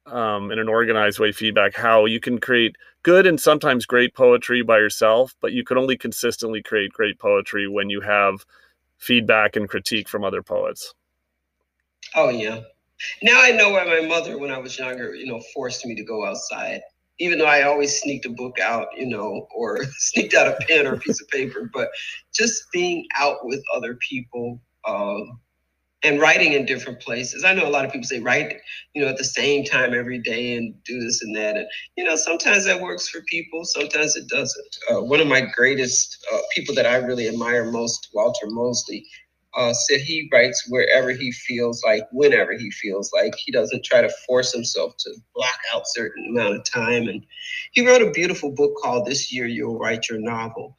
um, 0.06 0.50
in 0.50 0.58
an 0.58 0.68
organized 0.68 1.18
way 1.18 1.32
feedback 1.32 1.74
how 1.74 2.04
you 2.04 2.20
can 2.20 2.38
create 2.38 2.76
good 3.02 3.26
and 3.26 3.40
sometimes 3.40 3.86
great 3.86 4.14
poetry 4.14 4.62
by 4.62 4.78
yourself, 4.78 5.34
but 5.40 5.52
you 5.52 5.64
can 5.64 5.78
only 5.78 5.96
consistently 5.96 6.62
create 6.62 6.92
great 6.92 7.18
poetry 7.18 7.68
when 7.68 7.90
you 7.90 8.00
have 8.00 8.44
feedback 8.98 9.56
and 9.56 9.68
critique 9.68 10.08
from 10.08 10.24
other 10.24 10.42
poets. 10.42 10.94
Oh 12.14 12.28
yeah. 12.28 12.60
Now 13.22 13.40
I 13.40 13.50
know 13.52 13.70
why 13.70 13.84
my 13.84 14.06
mother, 14.06 14.38
when 14.38 14.50
I 14.50 14.58
was 14.58 14.78
younger, 14.78 15.14
you 15.14 15.26
know, 15.26 15.40
forced 15.54 15.86
me 15.86 15.94
to 15.94 16.04
go 16.04 16.26
outside. 16.26 16.82
Even 17.18 17.38
though 17.38 17.46
I 17.46 17.62
always 17.62 18.00
sneaked 18.00 18.26
a 18.26 18.30
book 18.30 18.58
out, 18.58 18.88
you 18.96 19.06
know, 19.06 19.46
or 19.54 19.84
sneaked 19.98 20.34
out 20.34 20.48
a 20.48 20.56
pen 20.66 20.86
or 20.86 20.94
a 20.94 20.98
piece 20.98 21.20
of 21.20 21.28
paper, 21.28 21.70
but 21.72 21.88
just 22.34 22.64
being 22.72 23.06
out 23.18 23.38
with 23.42 23.62
other 23.74 23.96
people, 23.96 24.60
um, 24.86 25.40
and 26.02 26.20
writing 26.20 26.54
in 26.54 26.64
different 26.64 27.00
places. 27.00 27.44
I 27.44 27.52
know 27.52 27.66
a 27.66 27.70
lot 27.70 27.84
of 27.84 27.92
people 27.92 28.06
say 28.06 28.20
write, 28.20 28.56
you 28.94 29.02
know, 29.02 29.08
at 29.08 29.18
the 29.18 29.24
same 29.24 29.64
time 29.64 29.92
every 29.92 30.18
day 30.18 30.56
and 30.56 30.74
do 30.84 30.98
this 31.00 31.22
and 31.22 31.36
that. 31.36 31.56
And, 31.56 31.66
you 31.96 32.04
know, 32.04 32.16
sometimes 32.16 32.64
that 32.64 32.80
works 32.80 33.08
for 33.08 33.20
people, 33.28 33.64
sometimes 33.64 34.16
it 34.16 34.28
doesn't. 34.28 34.76
Uh, 34.90 35.02
one 35.02 35.20
of 35.20 35.26
my 35.26 35.42
greatest 35.42 36.24
uh, 36.32 36.38
people 36.54 36.74
that 36.74 36.86
I 36.86 36.96
really 36.96 37.28
admire 37.28 37.70
most, 37.70 38.08
Walter 38.14 38.46
Mosley, 38.46 39.06
uh, 39.56 39.72
said 39.72 40.00
he 40.00 40.28
writes 40.32 40.64
wherever 40.68 41.10
he 41.10 41.32
feels 41.32 41.82
like, 41.84 42.04
whenever 42.12 42.52
he 42.52 42.70
feels 42.70 43.12
like. 43.12 43.34
He 43.36 43.52
doesn't 43.52 43.84
try 43.84 44.00
to 44.00 44.10
force 44.26 44.52
himself 44.52 44.94
to 45.00 45.10
block 45.34 45.58
out 45.74 45.82
certain 45.86 46.28
amount 46.30 46.56
of 46.56 46.64
time. 46.64 47.08
And 47.08 47.24
he 47.72 47.86
wrote 47.86 48.02
a 48.02 48.12
beautiful 48.12 48.52
book 48.52 48.72
called 48.82 49.06
This 49.06 49.32
Year 49.32 49.46
You'll 49.46 49.78
Write 49.78 50.08
Your 50.08 50.20
Novel. 50.20 50.76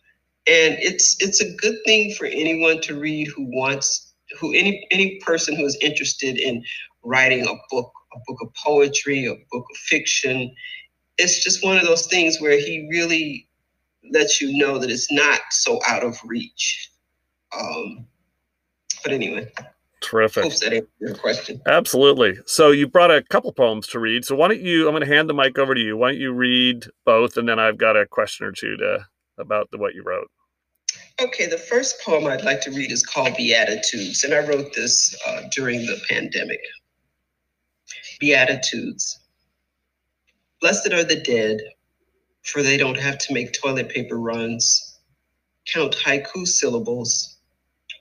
And 0.47 0.75
it's 0.79 1.17
it's 1.19 1.41
a 1.41 1.55
good 1.57 1.75
thing 1.85 2.13
for 2.15 2.25
anyone 2.25 2.81
to 2.81 2.99
read 2.99 3.27
who 3.27 3.45
wants 3.55 4.10
who 4.39 4.53
any 4.53 4.85
any 4.91 5.19
person 5.19 5.55
who 5.55 5.65
is 5.65 5.77
interested 5.81 6.37
in 6.37 6.63
writing 7.03 7.43
a 7.43 7.53
book, 7.69 7.91
a 8.13 8.19
book 8.27 8.37
of 8.41 8.49
poetry, 8.53 9.25
a 9.25 9.35
book 9.51 9.65
of 9.69 9.77
fiction, 9.77 10.53
it's 11.17 11.43
just 11.43 11.63
one 11.63 11.77
of 11.77 11.83
those 11.83 12.07
things 12.07 12.39
where 12.39 12.57
he 12.59 12.87
really 12.89 13.47
lets 14.11 14.41
you 14.41 14.57
know 14.57 14.77
that 14.77 14.89
it's 14.89 15.11
not 15.11 15.39
so 15.51 15.79
out 15.87 16.03
of 16.03 16.17
reach. 16.25 16.89
Um, 17.57 18.05
but 19.03 19.13
anyway. 19.13 19.51
Terrific. 20.01 20.43
Hopes 20.43 20.59
that 20.61 20.73
answered 20.73 20.89
your 20.99 21.15
question. 21.15 21.61
Absolutely. 21.67 22.39
So 22.47 22.71
you 22.71 22.87
brought 22.87 23.11
a 23.11 23.21
couple 23.21 23.53
poems 23.53 23.85
to 23.87 23.99
read. 23.99 24.25
So 24.25 24.35
why 24.35 24.47
don't 24.47 24.61
you? 24.61 24.87
I'm 24.87 24.93
going 24.93 25.07
to 25.07 25.13
hand 25.15 25.29
the 25.29 25.33
mic 25.33 25.59
over 25.59 25.75
to 25.75 25.79
you. 25.79 25.95
Why 25.95 26.11
don't 26.11 26.19
you 26.19 26.33
read 26.33 26.87
both, 27.05 27.37
and 27.37 27.47
then 27.47 27.59
I've 27.59 27.77
got 27.77 27.95
a 27.95 28.07
question 28.07 28.47
or 28.47 28.51
two 28.51 28.77
to 28.77 29.05
about 29.37 29.69
the, 29.69 29.77
what 29.77 29.93
you 29.93 30.03
wrote. 30.03 30.29
Okay, 31.21 31.45
the 31.45 31.57
first 31.57 32.01
poem 32.01 32.25
I'd 32.25 32.43
like 32.43 32.61
to 32.61 32.71
read 32.71 32.91
is 32.91 33.05
called 33.05 33.35
Beatitudes, 33.37 34.23
and 34.23 34.33
I 34.33 34.39
wrote 34.39 34.73
this 34.73 35.15
uh, 35.27 35.43
during 35.51 35.85
the 35.85 36.01
pandemic. 36.09 36.61
Beatitudes. 38.19 39.19
Blessed 40.61 40.91
are 40.91 41.03
the 41.03 41.21
dead, 41.21 41.59
for 42.41 42.63
they 42.63 42.75
don't 42.75 42.97
have 42.97 43.19
to 43.19 43.33
make 43.35 43.53
toilet 43.53 43.89
paper 43.89 44.17
runs, 44.17 44.99
count 45.71 45.95
haiku 45.95 46.47
syllables, 46.47 47.37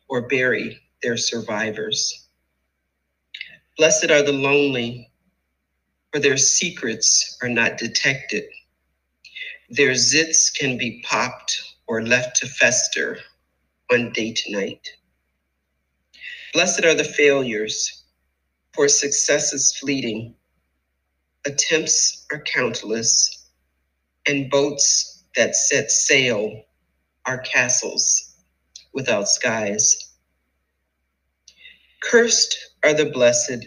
or 0.08 0.26
bury 0.26 0.78
their 1.02 1.18
survivors. 1.18 2.28
Blessed 3.76 4.10
are 4.10 4.22
the 4.22 4.32
lonely, 4.32 5.10
for 6.10 6.20
their 6.20 6.38
secrets 6.38 7.36
are 7.42 7.50
not 7.50 7.76
detected. 7.76 8.44
Their 9.68 9.90
zits 9.90 10.50
can 10.58 10.78
be 10.78 11.04
popped 11.06 11.69
or 11.90 12.04
left 12.04 12.36
to 12.36 12.46
fester 12.46 13.18
on 13.92 14.12
date 14.12 14.40
night. 14.48 14.88
Blessed 16.52 16.84
are 16.84 16.94
the 16.94 17.02
failures, 17.04 18.04
for 18.74 18.88
success 18.88 19.52
is 19.52 19.76
fleeting. 19.76 20.36
Attempts 21.46 22.26
are 22.32 22.42
countless, 22.42 23.48
and 24.28 24.48
boats 24.50 25.24
that 25.34 25.56
set 25.56 25.90
sail 25.90 26.62
are 27.26 27.38
castles 27.38 28.36
without 28.94 29.28
skies. 29.28 30.14
Cursed 32.02 32.56
are 32.84 32.94
the 32.94 33.10
blessed 33.10 33.66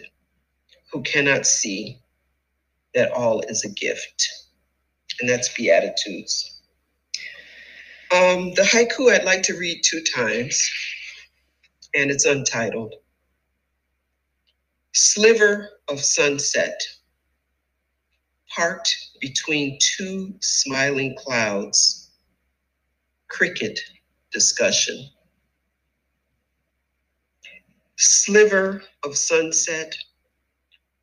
who 0.92 1.02
cannot 1.02 1.46
see 1.46 1.98
that 2.94 3.12
all 3.12 3.42
is 3.48 3.64
a 3.64 3.70
gift. 3.70 4.28
And 5.20 5.28
that's 5.28 5.52
Beatitudes. 5.54 6.53
Um, 8.14 8.54
the 8.54 8.62
haiku 8.62 9.12
I'd 9.12 9.24
like 9.24 9.42
to 9.44 9.58
read 9.58 9.82
two 9.84 10.00
times, 10.14 10.70
and 11.96 12.12
it's 12.12 12.26
untitled. 12.26 12.94
Sliver 14.92 15.70
of 15.88 15.98
sunset, 15.98 16.80
parked 18.54 18.94
between 19.20 19.78
two 19.80 20.36
smiling 20.40 21.16
clouds, 21.18 22.12
cricket 23.28 23.80
discussion. 24.32 25.08
Sliver 27.96 28.84
of 29.04 29.16
sunset, 29.16 29.96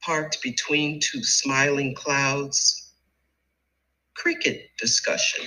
parked 0.02 0.42
between 0.42 1.02
two 1.02 1.24
smiling 1.24 1.94
clouds, 1.94 2.94
cricket 4.16 4.70
discussion. 4.78 5.46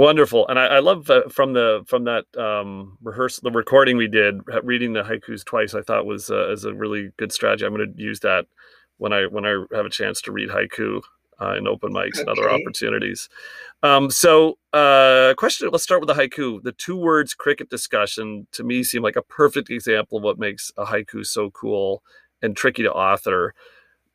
Wonderful, 0.00 0.48
and 0.48 0.58
I, 0.58 0.64
I 0.64 0.78
love 0.78 1.10
uh, 1.10 1.28
from 1.28 1.52
the 1.52 1.84
from 1.86 2.04
that 2.04 2.24
um, 2.34 2.96
rehearsal, 3.02 3.42
the 3.44 3.54
recording 3.54 3.98
we 3.98 4.08
did, 4.08 4.40
reading 4.62 4.94
the 4.94 5.02
haikus 5.02 5.44
twice. 5.44 5.74
I 5.74 5.82
thought 5.82 6.06
was 6.06 6.30
uh, 6.30 6.50
is 6.50 6.64
a 6.64 6.72
really 6.72 7.10
good 7.18 7.30
strategy. 7.30 7.66
I'm 7.66 7.74
going 7.74 7.92
to 7.94 8.02
use 8.02 8.20
that 8.20 8.46
when 8.96 9.12
I 9.12 9.26
when 9.26 9.44
I 9.44 9.62
have 9.72 9.84
a 9.84 9.90
chance 9.90 10.22
to 10.22 10.32
read 10.32 10.48
haiku 10.48 11.02
uh, 11.38 11.54
in 11.54 11.68
open 11.68 11.92
mics 11.92 12.18
okay. 12.18 12.20
and 12.20 12.30
other 12.30 12.50
opportunities. 12.50 13.28
Um, 13.82 14.10
so, 14.10 14.56
uh, 14.72 15.34
question. 15.36 15.68
Let's 15.70 15.84
start 15.84 16.00
with 16.00 16.08
the 16.08 16.14
haiku. 16.14 16.62
The 16.62 16.72
two 16.72 16.96
words 16.96 17.34
"cricket 17.34 17.68
discussion" 17.68 18.46
to 18.52 18.64
me 18.64 18.82
seem 18.82 19.02
like 19.02 19.16
a 19.16 19.22
perfect 19.22 19.68
example 19.68 20.16
of 20.16 20.24
what 20.24 20.38
makes 20.38 20.72
a 20.78 20.86
haiku 20.86 21.26
so 21.26 21.50
cool 21.50 22.02
and 22.40 22.56
tricky 22.56 22.84
to 22.84 22.90
author. 22.90 23.52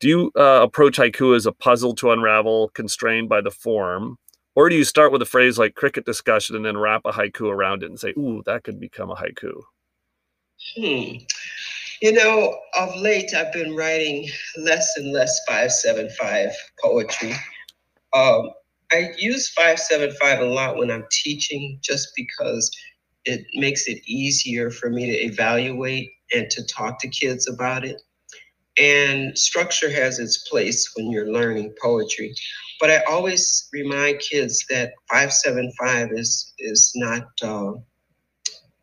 Do 0.00 0.08
you 0.08 0.32
uh, 0.36 0.62
approach 0.62 0.96
haiku 0.96 1.36
as 1.36 1.46
a 1.46 1.52
puzzle 1.52 1.94
to 1.94 2.10
unravel, 2.10 2.70
constrained 2.70 3.28
by 3.28 3.40
the 3.40 3.52
form? 3.52 4.18
Or 4.56 4.70
do 4.70 4.74
you 4.74 4.84
start 4.84 5.12
with 5.12 5.20
a 5.20 5.26
phrase 5.26 5.58
like 5.58 5.74
cricket 5.74 6.06
discussion 6.06 6.56
and 6.56 6.64
then 6.64 6.78
wrap 6.78 7.02
a 7.04 7.12
haiku 7.12 7.50
around 7.50 7.82
it 7.82 7.90
and 7.90 8.00
say, 8.00 8.14
ooh, 8.16 8.42
that 8.46 8.64
could 8.64 8.80
become 8.80 9.10
a 9.10 9.14
haiku? 9.14 9.52
Hmm. 10.74 11.18
You 12.00 12.12
know, 12.12 12.58
of 12.78 12.96
late, 12.96 13.34
I've 13.34 13.52
been 13.52 13.76
writing 13.76 14.28
less 14.56 14.90
and 14.96 15.12
less 15.12 15.38
575 15.46 16.50
poetry. 16.82 17.34
Um, 18.14 18.50
I 18.92 19.10
use 19.18 19.50
575 19.50 20.40
a 20.40 20.44
lot 20.46 20.76
when 20.76 20.90
I'm 20.90 21.04
teaching 21.10 21.78
just 21.82 22.12
because 22.16 22.70
it 23.26 23.44
makes 23.54 23.88
it 23.88 24.00
easier 24.06 24.70
for 24.70 24.88
me 24.88 25.06
to 25.06 25.24
evaluate 25.24 26.10
and 26.34 26.48
to 26.50 26.64
talk 26.66 26.98
to 27.00 27.08
kids 27.08 27.48
about 27.48 27.84
it. 27.84 28.00
And 28.78 29.36
structure 29.38 29.90
has 29.90 30.18
its 30.18 30.48
place 30.48 30.90
when 30.96 31.10
you're 31.10 31.32
learning 31.32 31.74
poetry. 31.82 32.34
But 32.78 32.90
I 32.90 33.02
always 33.08 33.68
remind 33.72 34.20
kids 34.20 34.64
that 34.68 34.92
575 35.10 36.10
is 36.12 36.52
is 36.58 36.92
not 36.94 37.26
uh, 37.42 37.72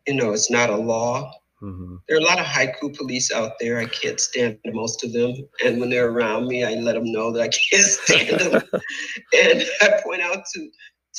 you 0.06 0.14
know, 0.14 0.32
it's 0.32 0.50
not 0.50 0.70
a 0.70 0.76
law. 0.76 1.32
Mm-hmm. 1.62 1.96
There 2.08 2.18
are 2.18 2.20
a 2.20 2.24
lot 2.24 2.38
of 2.38 2.46
haiku 2.46 2.94
police 2.96 3.32
out 3.32 3.52
there. 3.58 3.78
I 3.78 3.86
can't 3.86 4.20
stand 4.20 4.58
most 4.66 5.04
of 5.04 5.12
them. 5.12 5.32
And 5.64 5.80
when 5.80 5.88
they're 5.88 6.10
around 6.10 6.46
me, 6.46 6.64
I 6.64 6.74
let 6.74 6.94
them 6.94 7.10
know 7.10 7.32
that 7.32 7.42
I 7.42 7.48
can't 7.70 7.86
stand 7.86 8.40
them. 8.40 8.62
and 9.32 9.64
I 9.80 10.00
point 10.02 10.20
out 10.20 10.44
to, 10.54 10.68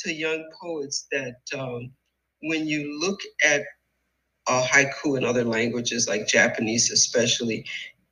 to 0.04 0.12
young 0.12 0.48
poets 0.60 1.06
that 1.10 1.36
um, 1.58 1.90
when 2.42 2.66
you 2.66 2.98
look 3.00 3.20
at 3.44 3.62
uh, 4.46 4.64
haiku 4.64 5.18
in 5.18 5.24
other 5.24 5.42
languages, 5.42 6.06
like 6.08 6.28
Japanese 6.28 6.92
especially, 6.92 7.64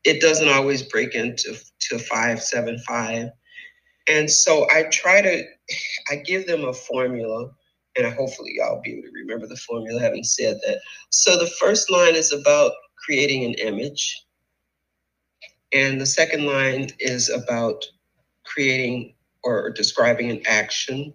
it 0.05 0.21
doesn't 0.21 0.49
always 0.49 0.83
break 0.83 1.15
into 1.15 1.57
to 1.81 1.99
five, 1.99 2.43
seven, 2.43 2.79
five. 2.81 3.31
And 4.09 4.31
so 4.31 4.67
I 4.71 4.85
try 4.85 5.23
to, 5.23 5.45
I 6.11 6.17
give 6.17 6.47
them 6.47 6.65
a 6.65 6.75
formula 6.75 7.51
and 7.97 8.13
hopefully 8.13 8.57
I'll 8.63 8.83
be 8.83 8.93
able 8.93 9.03
to 9.03 9.13
remember 9.15 9.47
the 9.47 9.57
formula 9.57 10.01
having 10.01 10.25
said 10.25 10.59
that. 10.67 10.81
So 11.11 11.39
the 11.39 11.47
first 11.47 11.91
line 11.91 12.15
is 12.15 12.33
about 12.33 12.73
creating 12.97 13.45
an 13.45 13.55
image. 13.55 14.23
And 15.73 16.01
the 16.01 16.07
second 16.07 16.45
line 16.45 16.91
is 16.99 17.31
about 17.31 17.85
creating 18.45 19.15
or 19.43 19.71
describing 19.71 20.31
an 20.31 20.43
action. 20.47 21.15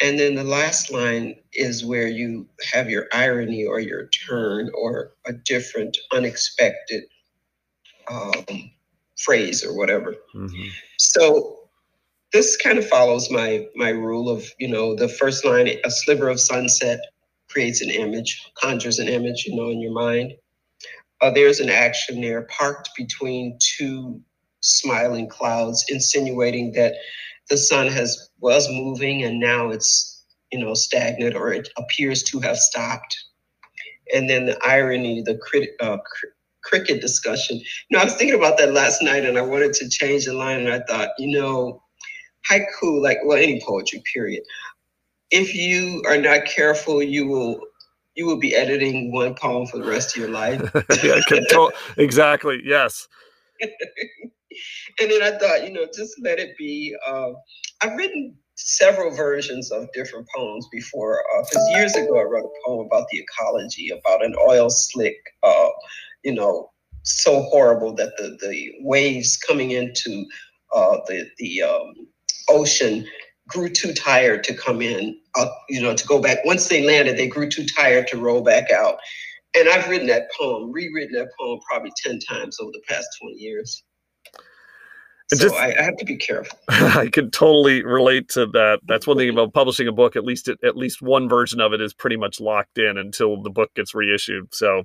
And 0.00 0.18
then 0.18 0.34
the 0.34 0.44
last 0.44 0.90
line 0.90 1.36
is 1.52 1.84
where 1.84 2.08
you 2.08 2.48
have 2.72 2.90
your 2.90 3.06
irony 3.12 3.64
or 3.64 3.80
your 3.80 4.06
turn 4.08 4.70
or 4.74 5.12
a 5.26 5.32
different, 5.32 5.96
unexpected 6.12 7.04
um, 8.12 8.70
phrase 9.18 9.64
or 9.64 9.76
whatever. 9.76 10.14
Mm-hmm. 10.34 10.68
So 10.98 11.62
this 12.32 12.56
kind 12.56 12.78
of 12.78 12.88
follows 12.88 13.30
my 13.30 13.66
my 13.76 13.90
rule 13.90 14.28
of 14.28 14.44
you 14.58 14.68
know 14.68 14.94
the 14.94 15.08
first 15.08 15.44
line 15.44 15.68
a 15.84 15.90
sliver 15.90 16.28
of 16.28 16.40
sunset 16.40 17.00
creates 17.48 17.80
an 17.82 17.90
image 17.90 18.50
conjures 18.60 18.98
an 18.98 19.08
image 19.08 19.44
you 19.46 19.54
know 19.54 19.68
in 19.68 19.80
your 19.80 19.92
mind 19.92 20.32
uh, 21.20 21.30
there's 21.30 21.60
an 21.60 21.68
action 21.68 22.20
there 22.20 22.42
parked 22.42 22.90
between 22.96 23.56
two 23.60 24.20
smiling 24.60 25.28
clouds 25.28 25.84
insinuating 25.88 26.72
that 26.72 26.94
the 27.50 27.56
sun 27.56 27.86
has 27.86 28.30
was 28.40 28.68
moving 28.70 29.22
and 29.22 29.38
now 29.38 29.68
it's 29.68 30.24
you 30.50 30.58
know 30.58 30.74
stagnant 30.74 31.34
or 31.34 31.52
it 31.52 31.68
appears 31.76 32.22
to 32.22 32.40
have 32.40 32.56
stopped 32.56 33.16
and 34.14 34.28
then 34.28 34.46
the 34.46 34.58
irony 34.66 35.22
the 35.22 35.36
crit, 35.36 35.70
uh, 35.80 35.98
cr- 35.98 36.34
cricket 36.64 37.00
discussion 37.00 37.56
you 37.56 37.64
know 37.90 38.00
i 38.00 38.04
was 38.04 38.14
thinking 38.14 38.38
about 38.38 38.56
that 38.56 38.72
last 38.72 39.02
night 39.02 39.24
and 39.24 39.36
i 39.36 39.42
wanted 39.42 39.72
to 39.72 39.88
change 39.88 40.24
the 40.26 40.32
line 40.32 40.60
and 40.60 40.72
i 40.72 40.80
thought 40.88 41.10
you 41.18 41.38
know 41.38 41.82
haiku, 42.50 43.00
like 43.00 43.18
well, 43.24 43.38
any 43.38 43.60
poetry, 43.60 44.02
period. 44.12 44.42
If 45.30 45.54
you 45.54 46.02
are 46.06 46.18
not 46.18 46.44
careful, 46.44 47.02
you 47.02 47.26
will 47.26 47.60
you 48.14 48.26
will 48.26 48.38
be 48.38 48.54
editing 48.54 49.10
one 49.10 49.34
poem 49.34 49.66
for 49.66 49.78
the 49.78 49.88
rest 49.88 50.14
of 50.14 50.20
your 50.20 50.30
life. 50.30 50.60
yeah, 51.02 51.68
exactly. 51.96 52.60
Yes. 52.62 53.08
and 53.62 53.70
then 54.98 55.22
I 55.22 55.38
thought, 55.38 55.66
you 55.66 55.72
know, 55.72 55.86
just 55.94 56.20
let 56.22 56.38
it 56.38 56.56
be. 56.58 56.94
Uh, 57.06 57.30
I've 57.80 57.96
written 57.96 58.36
several 58.56 59.10
versions 59.16 59.72
of 59.72 59.90
different 59.94 60.26
poems 60.36 60.66
before. 60.70 61.22
Because 61.40 61.66
uh, 61.72 61.78
years 61.78 61.96
ago, 61.96 62.20
I 62.20 62.24
wrote 62.24 62.44
a 62.44 62.68
poem 62.68 62.86
about 62.86 63.06
the 63.10 63.18
ecology, 63.18 63.88
about 63.88 64.22
an 64.22 64.34
oil 64.46 64.68
slick, 64.68 65.16
uh, 65.42 65.68
you 66.24 66.34
know, 66.34 66.70
so 67.02 67.42
horrible 67.42 67.94
that 67.94 68.16
the 68.16 68.38
the 68.40 68.72
waves 68.80 69.36
coming 69.36 69.72
into 69.72 70.24
uh, 70.74 70.98
the 71.06 71.28
the 71.38 71.62
um, 71.62 71.94
ocean 72.48 73.06
grew 73.48 73.68
too 73.68 73.92
tired 73.92 74.44
to 74.44 74.54
come 74.54 74.80
in, 74.80 75.18
uh, 75.36 75.48
you 75.68 75.80
know, 75.80 75.94
to 75.94 76.06
go 76.06 76.20
back. 76.20 76.38
Once 76.44 76.68
they 76.68 76.84
landed, 76.84 77.16
they 77.16 77.28
grew 77.28 77.48
too 77.48 77.66
tired 77.66 78.06
to 78.08 78.16
roll 78.16 78.42
back 78.42 78.70
out. 78.70 78.96
And 79.54 79.68
I've 79.68 79.88
written 79.88 80.06
that 80.06 80.30
poem, 80.38 80.72
rewritten 80.72 81.12
that 81.18 81.28
poem 81.38 81.60
probably 81.68 81.92
10 82.02 82.18
times 82.20 82.58
over 82.60 82.70
the 82.72 82.80
past 82.88 83.06
20 83.20 83.36
years. 83.36 83.82
So 85.28 85.48
just, 85.48 85.54
I, 85.54 85.74
I, 85.78 85.82
have 85.82 85.96
to 85.96 86.04
be 86.04 86.16
careful. 86.16 86.58
I 86.68 87.08
can 87.10 87.30
totally 87.30 87.82
relate 87.84 88.28
to 88.30 88.46
that. 88.46 88.80
That's 88.86 89.06
one 89.06 89.16
thing 89.16 89.30
about 89.30 89.54
publishing 89.54 89.88
a 89.88 89.92
book. 89.92 90.16
At 90.16 90.24
least, 90.24 90.48
it, 90.48 90.58
at 90.62 90.76
least 90.76 91.00
one 91.00 91.28
version 91.28 91.60
of 91.60 91.72
it 91.72 91.80
is 91.80 91.94
pretty 91.94 92.16
much 92.16 92.40
locked 92.40 92.78
in 92.78 92.98
until 92.98 93.42
the 93.42 93.50
book 93.50 93.74
gets 93.74 93.94
reissued. 93.94 94.54
So, 94.54 94.84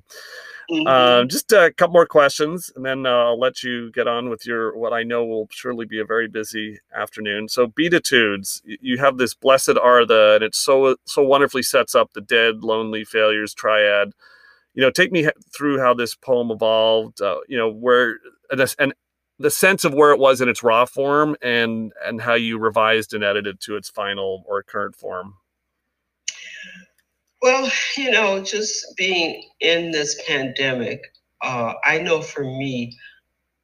Mm-hmm. 0.70 0.86
Uh, 0.86 1.24
just 1.24 1.50
a 1.52 1.72
couple 1.72 1.94
more 1.94 2.06
questions, 2.06 2.70
and 2.76 2.84
then 2.84 3.06
uh, 3.06 3.08
I'll 3.08 3.40
let 3.40 3.62
you 3.62 3.90
get 3.92 4.06
on 4.06 4.28
with 4.28 4.44
your 4.44 4.76
what 4.76 4.92
I 4.92 5.02
know 5.02 5.24
will 5.24 5.48
surely 5.50 5.86
be 5.86 5.98
a 5.98 6.04
very 6.04 6.28
busy 6.28 6.78
afternoon. 6.94 7.48
So, 7.48 7.68
Beatitudes, 7.68 8.60
you 8.64 8.98
have 8.98 9.16
this 9.16 9.32
blessed 9.32 9.78
are 9.80 10.04
the, 10.04 10.34
and 10.34 10.44
it 10.44 10.54
so 10.54 10.96
so 11.06 11.22
wonderfully 11.22 11.62
sets 11.62 11.94
up 11.94 12.12
the 12.12 12.20
dead, 12.20 12.62
lonely, 12.62 13.04
failures 13.04 13.54
triad. 13.54 14.12
You 14.74 14.82
know, 14.82 14.90
take 14.90 15.10
me 15.10 15.30
through 15.56 15.78
how 15.78 15.94
this 15.94 16.14
poem 16.14 16.50
evolved. 16.50 17.22
Uh, 17.22 17.38
you 17.48 17.56
know, 17.56 17.70
where 17.72 18.18
and, 18.50 18.74
and 18.78 18.94
the 19.38 19.50
sense 19.50 19.86
of 19.86 19.94
where 19.94 20.10
it 20.10 20.18
was 20.18 20.42
in 20.42 20.50
its 20.50 20.62
raw 20.62 20.84
form, 20.84 21.34
and 21.40 21.94
and 22.04 22.20
how 22.20 22.34
you 22.34 22.58
revised 22.58 23.14
and 23.14 23.24
edited 23.24 23.58
to 23.60 23.76
its 23.76 23.88
final 23.88 24.44
or 24.46 24.62
current 24.62 24.96
form. 24.96 25.36
Well, 27.42 27.70
you 27.96 28.10
know, 28.10 28.42
just 28.42 28.96
being 28.96 29.44
in 29.60 29.90
this 29.92 30.20
pandemic, 30.26 31.00
uh, 31.42 31.74
I 31.84 31.98
know 31.98 32.20
for 32.22 32.42
me, 32.44 32.96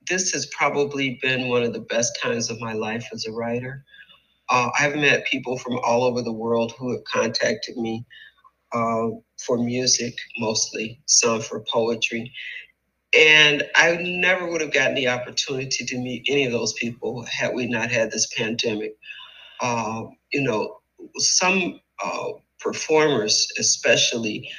this 0.09 0.33
has 0.33 0.47
probably 0.47 1.19
been 1.23 1.49
one 1.49 1.63
of 1.63 1.73
the 1.73 1.81
best 1.81 2.19
times 2.23 2.51
of 2.51 2.61
my 2.61 2.73
life 2.75 3.07
as 3.13 3.27
a 3.27 3.33
writer. 3.33 3.85
Uh, 4.51 4.71
I've 4.79 4.97
met 4.97 5.27
people 5.27 5.59
from 5.59 5.79
all 5.85 6.05
over 6.05 6.23
the 6.23 6.33
world 6.33 6.75
who 6.79 6.93
have 6.93 7.05
contacted 7.05 7.77
me 7.77 8.05
uh, 8.73 9.09
for 9.45 9.59
music, 9.59 10.15
mostly, 10.39 11.01
some 11.07 11.41
for 11.41 11.65
poetry. 11.73 12.33
And 13.17 13.65
I 13.77 13.97
never 14.01 14.47
would 14.47 14.61
have 14.61 14.73
gotten 14.73 14.95
the 14.95 15.09
opportunity 15.09 15.85
to 15.87 15.99
meet 15.99 16.27
any 16.29 16.47
of 16.47 16.53
those 16.53 16.75
people 16.75 17.25
had 17.25 17.55
we 17.55 17.67
not 17.67 17.91
had 17.91 18.11
this 18.11 18.29
pandemic. 18.37 18.97
Uh, 19.61 20.05
you 20.33 20.43
know, 20.43 20.81
some 21.19 21.81
uh, 22.05 22.31
performers, 22.65 23.47
especially. 23.59 24.51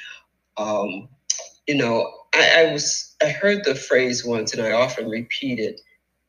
Um, 0.56 1.08
you 1.66 1.74
know, 1.74 2.10
I, 2.34 2.64
I 2.66 2.72
was 2.72 3.16
I 3.22 3.28
heard 3.30 3.64
the 3.64 3.74
phrase 3.74 4.24
once, 4.24 4.54
and 4.54 4.62
I 4.62 4.72
often 4.72 5.08
repeat 5.08 5.58
it. 5.58 5.80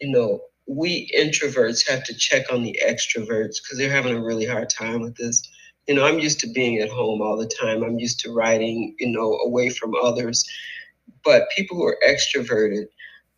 You 0.02 0.12
know, 0.12 0.42
we 0.68 1.10
introverts 1.18 1.88
have 1.90 2.04
to 2.06 2.16
check 2.16 2.52
on 2.52 2.64
the 2.64 2.78
extroverts 2.86 3.58
because 3.62 3.78
they're 3.78 3.92
having 3.92 4.16
a 4.16 4.24
really 4.24 4.46
hard 4.46 4.70
time 4.70 5.02
with 5.02 5.16
this. 5.16 5.42
You 5.88 5.96
know, 5.96 6.06
I'm 6.06 6.20
used 6.20 6.42
to 6.42 6.48
being 6.48 6.80
at 6.80 6.90
home 6.90 7.22
all 7.22 7.38
the 7.38 7.50
time. 7.62 7.84
I'm 7.84 8.00
used 8.00 8.20
to 8.22 8.34
writing, 8.34 8.96
you 9.00 9.10
know, 9.10 9.34
away 9.46 9.70
from 9.70 9.94
others. 9.96 10.44
But 11.24 11.50
people 11.56 11.78
who 11.78 11.86
are 11.86 11.98
extroverted, 12.06 12.88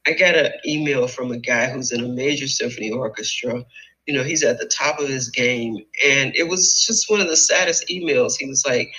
I 0.08 0.14
got 0.14 0.36
an 0.36 0.52
email 0.66 1.08
from 1.08 1.32
a 1.32 1.38
guy 1.38 1.70
who's 1.70 1.92
in 1.92 2.04
a 2.04 2.08
major 2.08 2.48
symphony 2.48 2.92
orchestra 2.92 3.64
you 4.10 4.18
know, 4.18 4.24
he's 4.24 4.44
at 4.44 4.58
the 4.58 4.66
top 4.66 5.00
of 5.00 5.08
his 5.08 5.30
game. 5.30 5.78
And 6.04 6.36
it 6.36 6.48
was 6.48 6.84
just 6.84 7.12
one 7.12 7.22
of 7.22 7.28
the 7.28 7.38
saddest 7.38 7.88
emails. 7.90 8.34
He 8.40 8.48
was 8.48 8.64
like, 8.66 8.92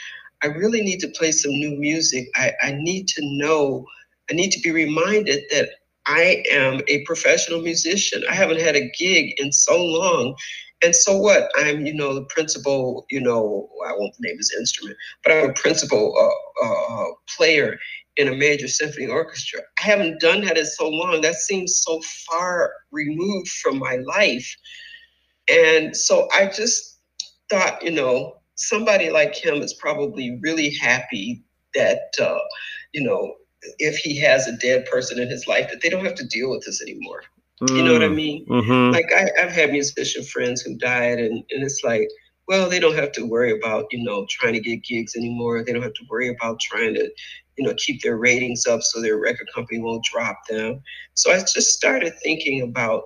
I 0.44 0.46
really 0.46 0.82
need 0.82 1.00
to 1.00 1.08
play 1.08 1.32
some 1.32 1.50
new 1.50 1.76
music. 1.76 2.28
I, 2.36 2.52
I 2.62 2.78
need 2.78 3.08
to 3.08 3.20
know, 3.22 3.84
I 4.30 4.34
need 4.34 4.52
to 4.52 4.60
be 4.60 4.70
reminded 4.70 5.42
that 5.50 5.70
I 6.06 6.44
am 6.48 6.82
a 6.86 7.02
professional 7.06 7.60
musician. 7.60 8.22
I 8.30 8.34
haven't 8.34 8.60
had 8.60 8.76
a 8.76 8.88
gig 8.96 9.34
in 9.38 9.50
so 9.50 9.82
long. 9.82 10.36
And 10.84 10.94
so 10.94 11.16
what? 11.16 11.50
I'm, 11.56 11.84
you 11.84 11.92
know, 11.92 12.14
the 12.14 12.24
principal, 12.26 13.04
you 13.10 13.20
know, 13.20 13.68
I 13.88 13.90
won't 13.90 14.14
name 14.20 14.36
his 14.36 14.54
instrument, 14.56 14.96
but 15.24 15.32
I'm 15.32 15.50
a 15.50 15.54
principal 15.54 16.14
uh, 16.62 16.66
uh, 16.66 17.06
player 17.36 17.80
in 18.16 18.28
a 18.28 18.36
major 18.36 18.68
symphony 18.68 19.08
orchestra. 19.08 19.62
I 19.80 19.82
haven't 19.82 20.20
done 20.20 20.42
that 20.44 20.56
in 20.56 20.66
so 20.66 20.88
long. 20.88 21.20
That 21.20 21.34
seems 21.34 21.82
so 21.84 22.00
far 22.30 22.70
removed 22.92 23.48
from 23.48 23.80
my 23.80 23.96
life. 24.06 24.56
And 25.50 25.96
so 25.96 26.28
I 26.32 26.46
just 26.46 26.98
thought, 27.50 27.82
you 27.82 27.90
know, 27.90 28.36
somebody 28.54 29.10
like 29.10 29.34
him 29.34 29.56
is 29.56 29.74
probably 29.74 30.38
really 30.42 30.74
happy 30.74 31.42
that, 31.74 32.14
uh, 32.20 32.38
you 32.92 33.02
know, 33.02 33.34
if 33.78 33.96
he 33.96 34.18
has 34.20 34.46
a 34.46 34.56
dead 34.56 34.86
person 34.86 35.18
in 35.18 35.28
his 35.28 35.46
life, 35.46 35.68
that 35.70 35.82
they 35.82 35.88
don't 35.88 36.04
have 36.04 36.14
to 36.16 36.26
deal 36.26 36.50
with 36.50 36.64
this 36.64 36.80
anymore. 36.82 37.22
Mm. 37.62 37.76
You 37.76 37.82
know 37.82 37.92
what 37.92 38.02
I 38.02 38.08
mm, 38.08 38.14
mean? 38.14 38.46
Mm-hmm. 38.46 38.92
Like 38.92 39.10
I, 39.14 39.28
have 39.40 39.52
had 39.52 39.70
musician 39.70 40.24
friends 40.24 40.62
who 40.62 40.76
died, 40.76 41.18
and, 41.18 41.44
and 41.50 41.62
it's 41.62 41.82
like, 41.84 42.08
well, 42.48 42.68
they 42.68 42.80
don't 42.80 42.96
have 42.96 43.12
to 43.12 43.26
worry 43.26 43.56
about, 43.56 43.86
you 43.90 44.02
know, 44.02 44.26
trying 44.28 44.54
to 44.54 44.60
get 44.60 44.82
gigs 44.82 45.14
anymore. 45.14 45.62
They 45.62 45.72
don't 45.72 45.82
have 45.82 45.92
to 45.92 46.06
worry 46.08 46.28
about 46.28 46.58
trying 46.60 46.94
to, 46.94 47.10
you 47.58 47.64
know, 47.64 47.74
keep 47.76 48.02
their 48.02 48.16
ratings 48.16 48.66
up 48.66 48.82
so 48.82 49.00
their 49.00 49.18
record 49.18 49.48
company 49.54 49.78
won't 49.80 50.04
drop 50.04 50.38
them. 50.48 50.80
So 51.14 51.30
I 51.30 51.38
just 51.38 51.70
started 51.70 52.14
thinking 52.22 52.62
about 52.62 53.04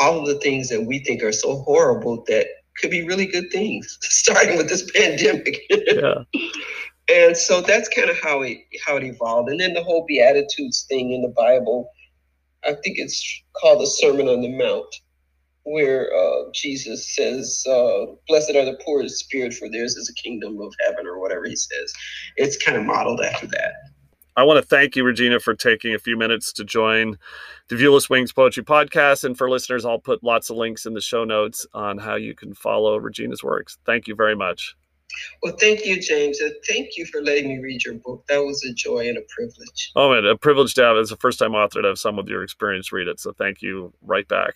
all 0.00 0.20
of 0.20 0.26
the 0.26 0.38
things 0.40 0.68
that 0.70 0.86
we 0.86 0.98
think 1.00 1.22
are 1.22 1.32
so 1.32 1.62
horrible 1.62 2.24
that 2.26 2.46
could 2.78 2.90
be 2.90 3.06
really 3.06 3.26
good 3.26 3.50
things, 3.52 3.98
starting 4.02 4.56
with 4.56 4.68
this 4.68 4.90
pandemic. 4.90 5.60
Yeah. 5.70 6.24
and 7.08 7.36
so 7.36 7.60
that's 7.60 7.88
kind 7.88 8.10
of 8.10 8.18
how 8.18 8.42
it 8.42 8.58
how 8.84 8.96
it 8.96 9.04
evolved. 9.04 9.50
And 9.50 9.60
then 9.60 9.74
the 9.74 9.84
whole 9.84 10.04
Beatitudes 10.06 10.86
thing 10.88 11.12
in 11.12 11.22
the 11.22 11.28
Bible, 11.36 11.90
I 12.64 12.70
think 12.70 12.98
it's 12.98 13.42
called 13.60 13.80
the 13.80 13.86
Sermon 13.86 14.28
on 14.28 14.40
the 14.40 14.56
Mount, 14.56 14.94
where 15.64 16.10
uh, 16.14 16.50
Jesus 16.54 17.14
says, 17.14 17.64
uh, 17.68 18.06
"Blessed 18.28 18.56
are 18.56 18.64
the 18.64 18.78
poor 18.84 19.02
in 19.02 19.08
spirit, 19.08 19.54
for 19.54 19.68
theirs 19.68 19.96
is 19.96 20.08
a 20.08 20.22
kingdom 20.22 20.60
of 20.60 20.72
heaven," 20.86 21.06
or 21.06 21.20
whatever 21.20 21.44
he 21.46 21.56
says. 21.56 21.92
It's 22.36 22.56
kind 22.56 22.78
of 22.78 22.84
modeled 22.84 23.20
after 23.20 23.46
that. 23.48 23.72
I 24.36 24.42
want 24.44 24.62
to 24.62 24.66
thank 24.66 24.96
you, 24.96 25.04
Regina, 25.04 25.40
for 25.40 25.54
taking 25.54 25.94
a 25.94 25.98
few 25.98 26.16
minutes 26.16 26.52
to 26.54 26.64
join 26.64 27.18
the 27.68 27.76
Viewless 27.76 28.08
Wings 28.08 28.32
Poetry 28.32 28.62
Podcast. 28.62 29.24
And 29.24 29.36
for 29.36 29.50
listeners, 29.50 29.84
I'll 29.84 29.98
put 29.98 30.22
lots 30.22 30.50
of 30.50 30.56
links 30.56 30.86
in 30.86 30.94
the 30.94 31.00
show 31.00 31.24
notes 31.24 31.66
on 31.74 31.98
how 31.98 32.14
you 32.14 32.34
can 32.34 32.54
follow 32.54 32.96
Regina's 32.96 33.42
works. 33.42 33.78
Thank 33.84 34.08
you 34.08 34.14
very 34.14 34.36
much. 34.36 34.76
Well, 35.42 35.56
thank 35.58 35.84
you, 35.84 36.00
James, 36.00 36.40
and 36.40 36.54
thank 36.68 36.96
you 36.96 37.04
for 37.06 37.20
letting 37.20 37.48
me 37.48 37.58
read 37.58 37.84
your 37.84 37.94
book. 37.94 38.24
That 38.28 38.38
was 38.38 38.64
a 38.64 38.72
joy 38.72 39.08
and 39.08 39.18
a 39.18 39.22
privilege. 39.28 39.90
Oh 39.96 40.08
man, 40.10 40.24
a 40.24 40.36
privilege 40.36 40.74
to 40.74 40.82
have 40.82 40.96
as 40.96 41.10
a 41.10 41.16
first-time 41.16 41.54
author 41.54 41.82
to 41.82 41.88
have 41.88 41.98
someone 41.98 42.24
with 42.24 42.30
your 42.30 42.44
experience 42.44 42.92
read 42.92 43.08
it. 43.08 43.18
So 43.18 43.32
thank 43.32 43.60
you 43.60 43.92
right 44.02 44.28
back. 44.28 44.54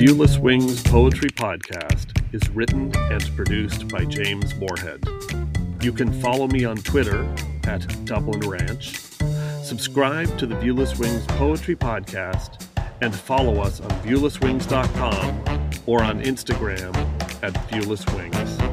Viewless 0.00 0.38
Wings 0.38 0.82
Poetry 0.82 1.28
Podcast 1.28 2.18
is 2.32 2.48
written 2.48 2.90
and 2.96 3.36
produced 3.36 3.86
by 3.88 4.06
James 4.06 4.54
Morehead. 4.54 5.04
You 5.82 5.92
can 5.92 6.10
follow 6.22 6.48
me 6.48 6.64
on 6.64 6.78
Twitter 6.78 7.30
at 7.64 7.86
Dublin 8.06 8.40
Ranch, 8.48 8.96
subscribe 9.62 10.38
to 10.38 10.46
the 10.46 10.54
Viewless 10.54 10.98
Wings 10.98 11.26
Poetry 11.26 11.76
Podcast, 11.76 12.66
and 13.02 13.14
follow 13.14 13.60
us 13.60 13.82
on 13.82 13.90
viewlesswings.com 14.00 15.70
or 15.84 16.02
on 16.02 16.22
Instagram 16.22 16.96
at 17.42 17.52
viewlesswings. 17.68 18.69